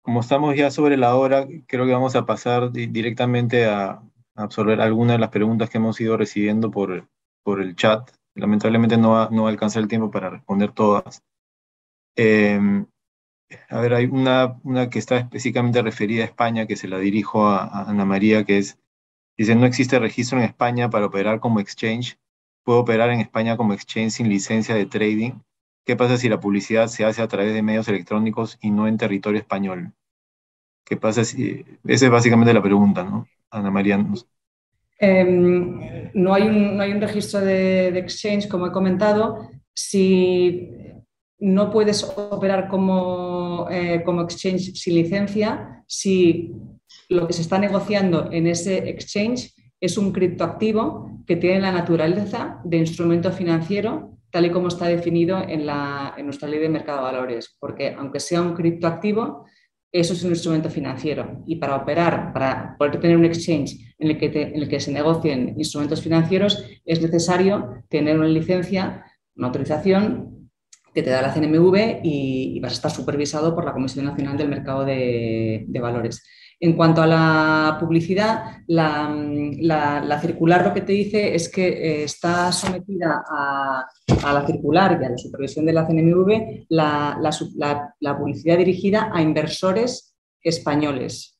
[0.03, 4.03] como estamos ya sobre la hora, creo que vamos a pasar directamente a,
[4.35, 7.09] absorber algunas de las preguntas que hemos ido recibiendo por,
[7.41, 8.11] por el chat.
[8.35, 11.23] Lamentablemente no va, no a alcanzar el tiempo para responder todas.
[12.15, 12.85] Em,
[13.69, 17.47] a ver, hay una, una que está específicamente referida a España, que se la dirijo
[17.47, 18.77] a, Ana María, que es,
[19.37, 22.19] dice, no existe registro en España para operar como exchange.
[22.63, 25.39] Puedo operar en España como exchange sin licencia de trading.
[25.85, 28.97] ¿Qué pasa si la publicidad se hace a través de medios electrónicos y no en
[28.97, 29.93] territorio español?
[30.83, 31.63] ¿Qué pasa si...?
[31.85, 33.27] Esa es básicamente la pregunta, ¿no?
[33.51, 34.03] Ana María.
[34.97, 39.47] Em, no, hay un, no, hay un, registro de, exchange, como he comentado.
[39.73, 40.69] Si
[41.39, 46.51] no puedes operar como, eh, como exchange sin licencia, si
[47.09, 52.59] lo que se está negociando en ese exchange es un criptoactivo que tiene la naturaleza
[52.63, 55.65] de instrumento financiero tal y como está definido en,
[56.25, 59.45] nuestra ley de mercado de valores, porque aunque sea un criptoactivo,
[59.89, 61.41] eso es un instrumento financiero.
[61.47, 66.65] Y para operar, para poder tener un exchange en el que se negocien instrumentos financieros,
[66.83, 69.05] es necesario tener una licencia,
[69.37, 70.49] una autorización
[70.93, 74.49] que te da la CNMV y, vas a estar supervisado por la Comisión Nacional del
[74.49, 76.21] Mercado de Valores.
[76.59, 82.51] En cuanto a la publicidad, la, circular lo que te dice es que eh, está
[82.51, 83.85] sometida a,
[84.33, 91.37] la circular y a la supervisión de la CNMV la, publicidad dirigida a inversores españoles.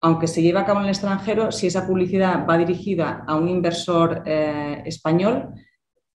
[0.00, 3.48] Aunque se lleve a cabo en el extranjero, si esa publicidad va dirigida a un
[3.48, 5.50] inversor eh, español,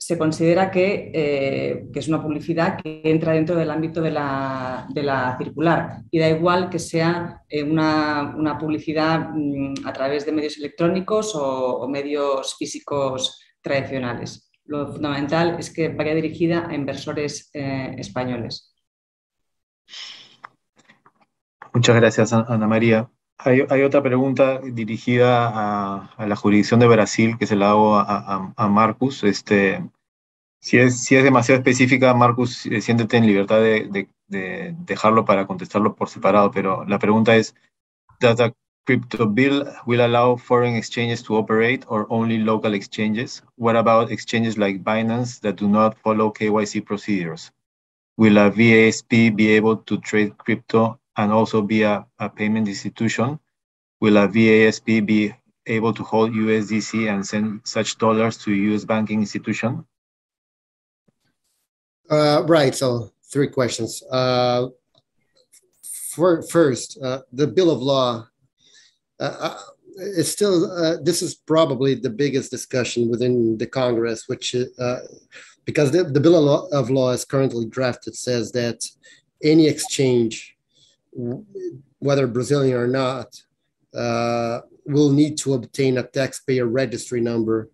[0.03, 6.03] se considera eh, que, es una publicidad que entra dentro del ámbito de la, circular
[6.11, 11.87] y da igual que sea eh, una, publicidad mm, a través de medios electrónicos o,
[11.89, 14.51] medios físicos tradicionales.
[14.65, 18.75] Lo fundamental es que vaya dirigida a inversores eh, españoles.
[21.73, 23.09] Muchas gracias, Ana María.
[23.45, 29.24] Hay, otra pregunta dirigida a, la jurisdicción de Brasil que se la hago a, Marcus.
[29.24, 29.82] Este,
[30.61, 35.95] si, es, si es demasiado específica, Marcus, eh, siéntete en libertad de, dejarlo para contestarlo
[35.95, 37.55] por separado, pero la pregunta es,
[38.22, 38.55] ¿Does a
[38.86, 43.43] crypto bill will allow foreign exchanges to operate or only local exchanges?
[43.57, 47.51] What about exchanges like Binance that do not follow KYC procedures?
[48.16, 53.39] Will a VASP be able to trade crypto and also be a, a payment institution?
[54.01, 55.35] Will a VASP be
[55.67, 59.85] able to hold USDC and send such dollars to US banking institution?
[62.11, 62.75] Uh, right.
[62.75, 64.03] So three questions.
[64.11, 64.69] Uh,
[66.11, 68.27] for, first, uh, the bill of law.
[69.19, 69.59] Uh, uh,
[69.97, 70.71] it's still.
[70.71, 74.55] Uh, this is probably the biggest discussion within the Congress, which
[75.65, 78.85] because the, the bill of law, of law is currently drafted says that
[79.43, 80.52] any exchange
[81.13, 83.41] whether Brazilian or not,
[83.95, 87.71] uh, will need to obtain a taxpayer registry number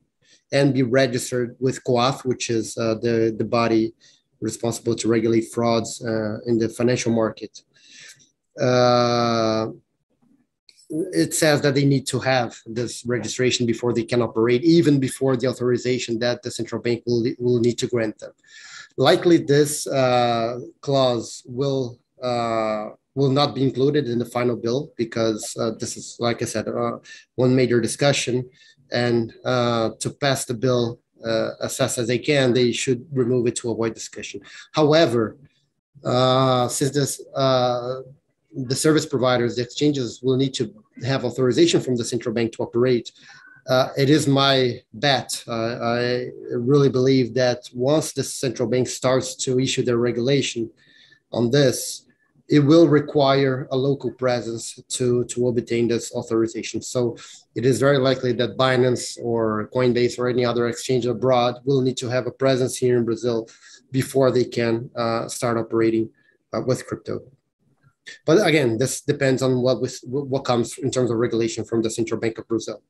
[0.53, 3.95] and be registered with COAF, which is uh, the, the body
[4.41, 7.63] responsible to regulate frauds uh, in the financial market.
[8.61, 9.69] Uh,
[10.91, 15.37] it says that they need to have this registration before they can operate, even before
[15.37, 18.33] the authorization that the central bank will, will need to grant them.
[18.97, 25.57] Likely, this uh, clause will uh, will not be included in the final bill because
[25.61, 26.99] uh, this is, like I said, uh,
[27.35, 28.49] one major discussion.
[28.93, 33.47] And uh, to pass the bill uh, as fast as they can, they should remove
[33.49, 34.41] it to avoid discussion.
[34.73, 35.37] However,
[36.05, 38.03] uh, since this, uh,
[38.55, 40.73] the service providers, the exchanges will need to
[41.05, 43.11] have authorization from the central bank to operate.
[44.03, 45.31] it is my bet.
[45.49, 46.31] I
[46.73, 50.71] really believe that once the central bank starts to issue their regulation
[51.33, 52.08] on this,
[52.49, 56.81] it will require a local presence to, to obtain this authorization.
[56.81, 57.17] So
[57.55, 61.99] it is very likely that Binance or Coinbase or any other exchange abroad will need
[61.99, 63.49] to have a presence here in Brazil
[63.91, 66.09] before they can uh, start operating
[66.55, 67.21] uh, with crypto.
[68.25, 71.91] But again, this depends on what, was, what comes in terms of regulation from the
[71.91, 72.83] Central Bank of Brazil.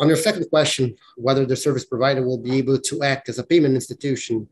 [0.00, 3.44] On your second question, whether the service provider will be able to act as a
[3.44, 4.48] payment institution,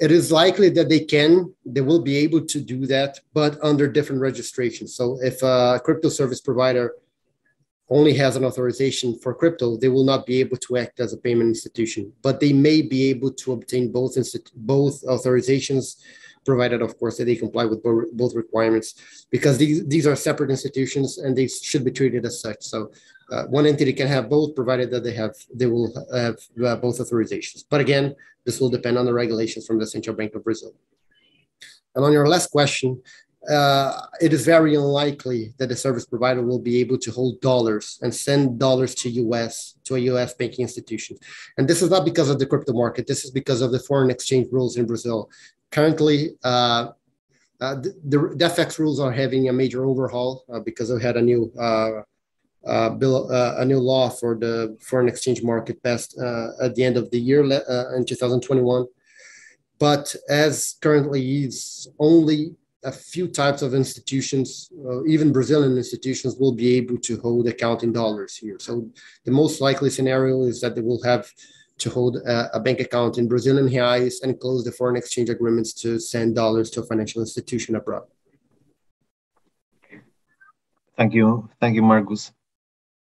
[0.00, 3.86] it is likely that they can, they will be able to do that, but under
[3.86, 4.94] different registrations.
[4.94, 6.94] So if a crypto service provider
[7.88, 11.18] only has an authorization for crypto, they will not be able to act as a
[11.18, 14.16] payment institution, but they may be able to obtain both,
[14.54, 15.96] both authorizations,
[16.44, 17.82] provided, of course, that they comply with
[18.12, 22.62] both requirements, because these, these are separate institutions and they should be treated as such.
[22.62, 22.90] So
[23.30, 26.98] uh, one entity can have both, provided that they have they will have uh, both
[26.98, 27.64] authorizations.
[27.68, 28.14] But again,
[28.44, 30.74] this will depend on the regulations from the Central Bank of Brazil.
[31.94, 33.02] And on your last question,
[33.50, 37.98] uh, it is very unlikely that the service provider will be able to hold dollars
[38.02, 41.16] and send dollars to US to a US banking institution.
[41.58, 43.06] And this is not because of the crypto market.
[43.06, 45.28] This is because of the foreign exchange rules in Brazil.
[45.72, 46.90] Currently, uh,
[47.60, 51.22] uh, the, the, FX rules are having a major overhaul uh, because we had a
[51.22, 52.02] new uh,
[52.66, 56.18] uh, bill, a new law for the foreign exchange market passed
[56.60, 58.86] at the end of the year in 2021.
[59.78, 66.52] But as currently is only a few types of institutions, uh, even Brazilian institutions, will
[66.52, 68.56] be able to hold account in dollars here.
[68.58, 68.88] So
[69.24, 71.30] the most likely scenario is that they will have
[71.78, 75.72] to hold a, a bank account in Brazilian reais and close the foreign exchange agreements
[75.82, 78.04] to send dollars to a financial institution abroad.
[80.96, 81.48] Thank you.
[81.60, 82.32] Thank you, Marcus.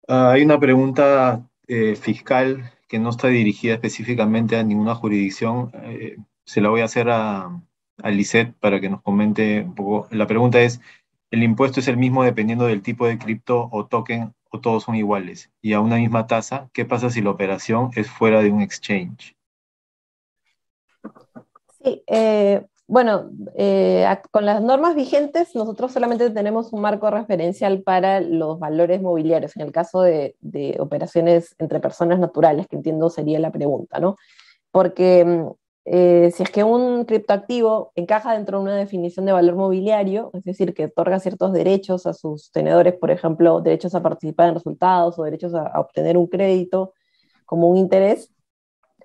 [0.08, 5.72] Uh, hay una pregunta eh, fiscal que no está dirigida específicamente a ninguna jurisdicción.
[5.84, 7.50] Eh, se la voy a hacer a,
[8.02, 8.12] a
[8.60, 10.08] para que nos comente un poco.
[10.12, 10.82] La pregunta es,
[11.32, 14.96] ¿el impuesto es el mismo dependiendo del tipo de cripto o token o todos son
[14.96, 15.52] iguales?
[15.62, 19.36] Y a una misma tasa, ¿qué pasa si la operación es fuera de un exchange?
[21.84, 28.20] Sí, eh, bueno, eh, con las normas vigentes, nosotros solamente tenemos un marco referencial para
[28.20, 30.36] los valores mobiliarios, en el caso de,
[30.80, 34.18] operaciones entre personas naturales, que entiendo sería la pregunta, ¿no?
[34.72, 35.52] Porque mm,
[35.86, 40.44] eh, si es que un criptoactivo encaja dentro de una definición de valor mobiliario, es
[40.44, 45.20] decir, que otorga ciertos derechos a sus tenedores, por ejemplo, derechos a participar en resultados
[45.20, 46.94] o derechos a obtener un crédito
[47.46, 48.34] como un interés,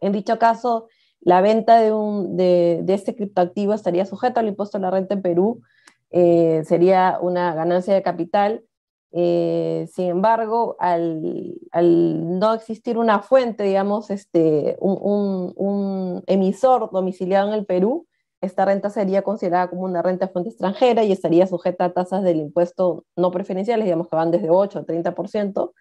[0.00, 0.88] en dicho caso,
[1.20, 5.14] la venta de, un, de, de este criptoactivo estaría sujeto al impuesto a la renta
[5.14, 5.60] en Perú,
[6.10, 8.64] eh, sería una ganancia de capital.
[9.12, 16.90] Eh, sin embargo, al, al, no existir una fuente, digamos, este, un, un, un, emisor
[16.90, 18.06] domiciliado en el Perú,
[18.40, 22.22] esta renta sería considerada como una renta de fuente extranjera y estaría sujeta a tasas
[22.22, 25.72] del impuesto no preferenciales, digamos que van desde 8 a 30%,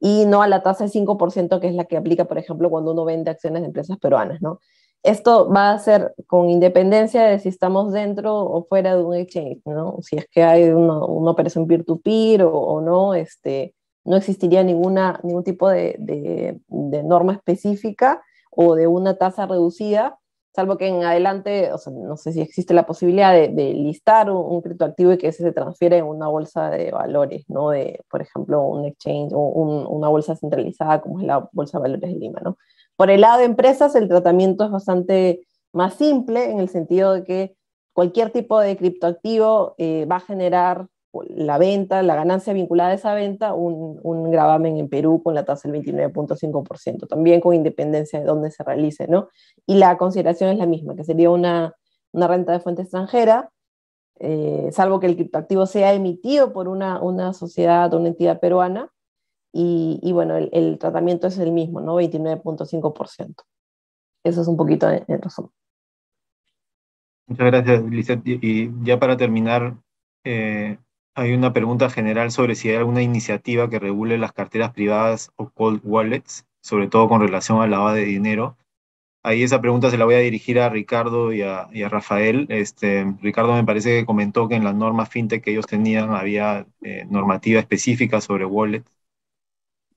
[0.00, 2.92] y no a la tasa del 5% que es la que aplica, por ejemplo, cuando
[2.92, 4.60] uno vende acciones de empresas peruanas, ¿no?
[5.02, 9.62] Esto va a ser con independencia de si estamos dentro o fuera de un exchange,
[9.64, 9.98] ¿no?
[10.02, 13.74] Si es que hay una, una operación peer-to-peer o, no, este,
[14.04, 20.20] no existiría ninguna, ningún tipo de, de, norma específica o de una tasa reducida
[20.54, 25.18] salvo que en adelante, no sé si existe la posibilidad de, listar un, criptoactivo y
[25.18, 27.70] que ese se transfiere en una bolsa de valores, ¿no?
[27.70, 32.12] De, por ejemplo, un exchange o una bolsa centralizada como es la Bolsa de Valores
[32.12, 32.58] de Lima, ¿no?
[33.00, 35.40] Por el lado de empresas, el tratamiento es bastante
[35.72, 37.56] más simple en el sentido de que
[37.94, 40.86] cualquier tipo de criptoactivo eh, va a generar
[41.30, 45.46] la venta, la ganancia vinculada a esa venta, un, un gravamen en Perú con la
[45.46, 49.30] tasa del 29.5%, también con independencia de dónde se realice, ¿no?
[49.64, 51.74] Y la consideración es la misma, que sería una,
[52.12, 53.48] una renta de fuente extranjera,
[54.18, 58.92] eh, salvo que el criptoactivo sea emitido por una, una sociedad o una entidad peruana,
[59.52, 61.96] y, y bueno, el, el, tratamiento es el mismo, ¿no?
[61.96, 63.34] 29.5%.
[64.24, 65.50] Eso es un poquito en, en resumen.
[67.26, 68.22] Muchas gracias, Lizeth.
[68.24, 69.76] Y ya para terminar,
[70.24, 70.78] eh,
[71.14, 75.48] hay una pregunta general sobre si hay alguna iniciativa que regule las carteras privadas o
[75.50, 78.56] cold wallets, sobre todo con relación al lavado de dinero.
[79.22, 82.46] Ahí esa pregunta se la voy a dirigir a Ricardo y a, Rafael.
[82.48, 86.66] Este, Ricardo me parece que comentó que en la norma fintech que ellos tenían había
[86.82, 88.90] eh, normativa específica sobre wallets.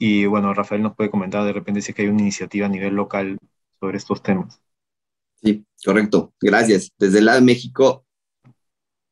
[0.06, 2.94] Y bueno, Rafael nos puede comentar de repente si que hay una iniciativa a nivel
[2.94, 3.38] local
[3.80, 4.60] sobre estos temas.
[5.42, 6.34] Sí, correcto.
[6.42, 6.92] Gracias.
[6.98, 8.06] Desde el lado de México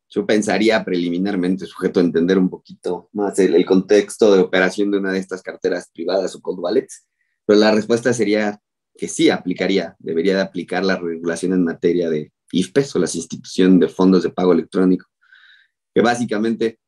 [0.10, 5.14] yo pensaría preliminarmente, sujeto a entender un poquito más el, contexto de operación de una
[5.14, 7.08] de estas carteras privadas o cold wallets,
[7.46, 8.60] pero la respuesta sería
[8.94, 13.80] que sí aplicaría, debería de aplicar la regulación en materia de IFPES o las instituciones
[13.80, 15.08] de fondos de pago electrónico.
[15.96, 16.81] que básicamente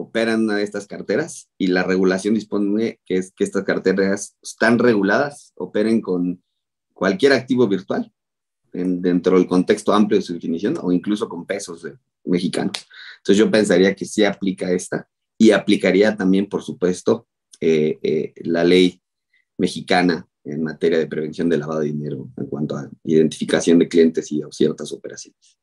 [0.00, 4.78] operan una de estas carteras y la regulación dispone que, es, que estas carteras están
[4.78, 6.42] reguladas, operen con
[6.92, 8.12] cualquier activo virtual
[8.72, 11.86] dentro del contexto amplio de su definición o incluso con pesos
[12.24, 12.86] mexicanos.
[13.18, 17.26] Entonces yo pensaría que sí aplica esta y aplicaría también, por supuesto,
[17.60, 19.02] eh, eh, la ley
[19.58, 24.30] mexicana en materia de prevención de lavado de dinero en cuanto a identificación de clientes
[24.32, 25.58] y ciertas operaciones.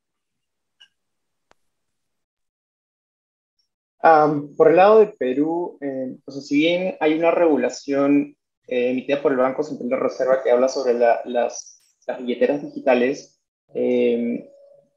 [4.56, 8.36] Por el lado de Perú, eh, si bien hay una regulación
[8.68, 11.74] eh, emitida por el Banco Central de Reserva que habla sobre las, las,
[12.20, 13.42] billeteras digitales,
[13.74, 14.50] eh,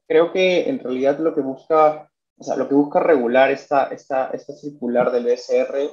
[0.07, 4.29] creo que en realidad lo que busca, o sea, lo que busca regular esta, esta,
[4.31, 5.89] esta circular del BSR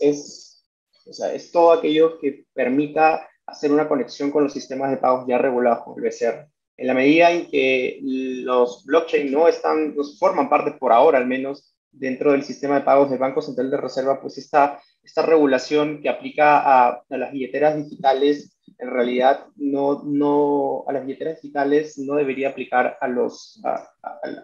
[0.00, 0.64] es,
[1.06, 5.26] o sea, es todo aquello que permita hacer una conexión con los sistemas de pagos
[5.26, 6.48] ya regulados con el BCR.
[6.76, 11.26] En la medida en que los blockchain no están, no forman parte por ahora al
[11.26, 16.00] menos dentro del sistema de pagos del Banco Central de Reserva, pues esta, esta regulación
[16.02, 21.98] que aplica a, a las billeteras digitales, en realidad no, no, a las billeteras digitales
[21.98, 23.88] no debería aplicar a, los, a,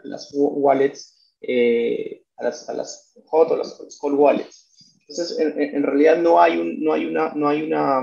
[0.04, 4.96] las wallets, eh, a las, a las hot o las, cold wallets.
[5.08, 8.00] Entonces, en, en, realidad no hay, un, no hay, una, no hay una,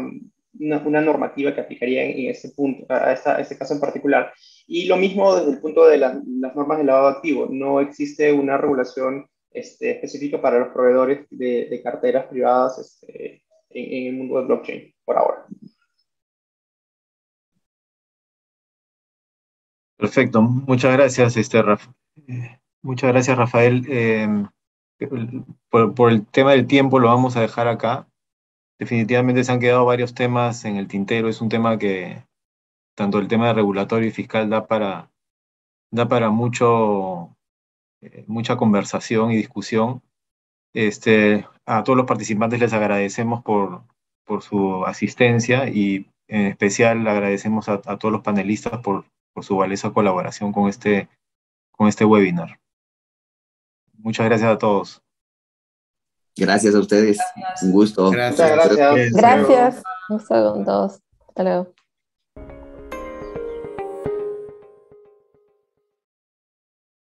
[0.59, 4.33] una, normativa que aplicaría en, este punto, a, esta, este caso en particular.
[4.67, 7.47] Y lo mismo desde el punto de las normas de lavado activo.
[7.49, 14.13] No existe una regulación este, específica para los proveedores de, carteras privadas este, en, el
[14.13, 15.45] mundo del blockchain por ahora.
[19.97, 21.63] Perfecto, muchas gracias, este,
[22.83, 23.83] muchas gracias Rafael.
[23.89, 24.47] Em,
[25.69, 28.07] por, el tema del tiempo lo vamos a dejar acá.
[28.79, 31.29] Definitivamente se han quedado varios temas en el tintero.
[31.29, 32.23] Es un tema que
[32.95, 35.11] tanto el tema de regulatorio y fiscal da para,
[35.91, 37.36] da para mucho,
[38.27, 40.01] mucha conversación y discusión.
[40.73, 43.83] Este, a todos los participantes les agradecemos por,
[44.25, 49.91] por su asistencia y en especial agradecemos a, todos los panelistas por, por su valiosa
[49.91, 51.09] colaboración con este,
[51.71, 52.59] con este webinar.
[53.97, 55.01] Muchas gracias a todos.
[56.35, 57.17] Gracias a ustedes.
[57.63, 58.11] Un gusto.
[58.11, 58.51] Gracias.
[58.51, 59.13] Muchas gracias.
[59.13, 59.83] Gracias.
[60.09, 61.01] Un gusto con todos.
[61.27, 61.73] Hasta luego.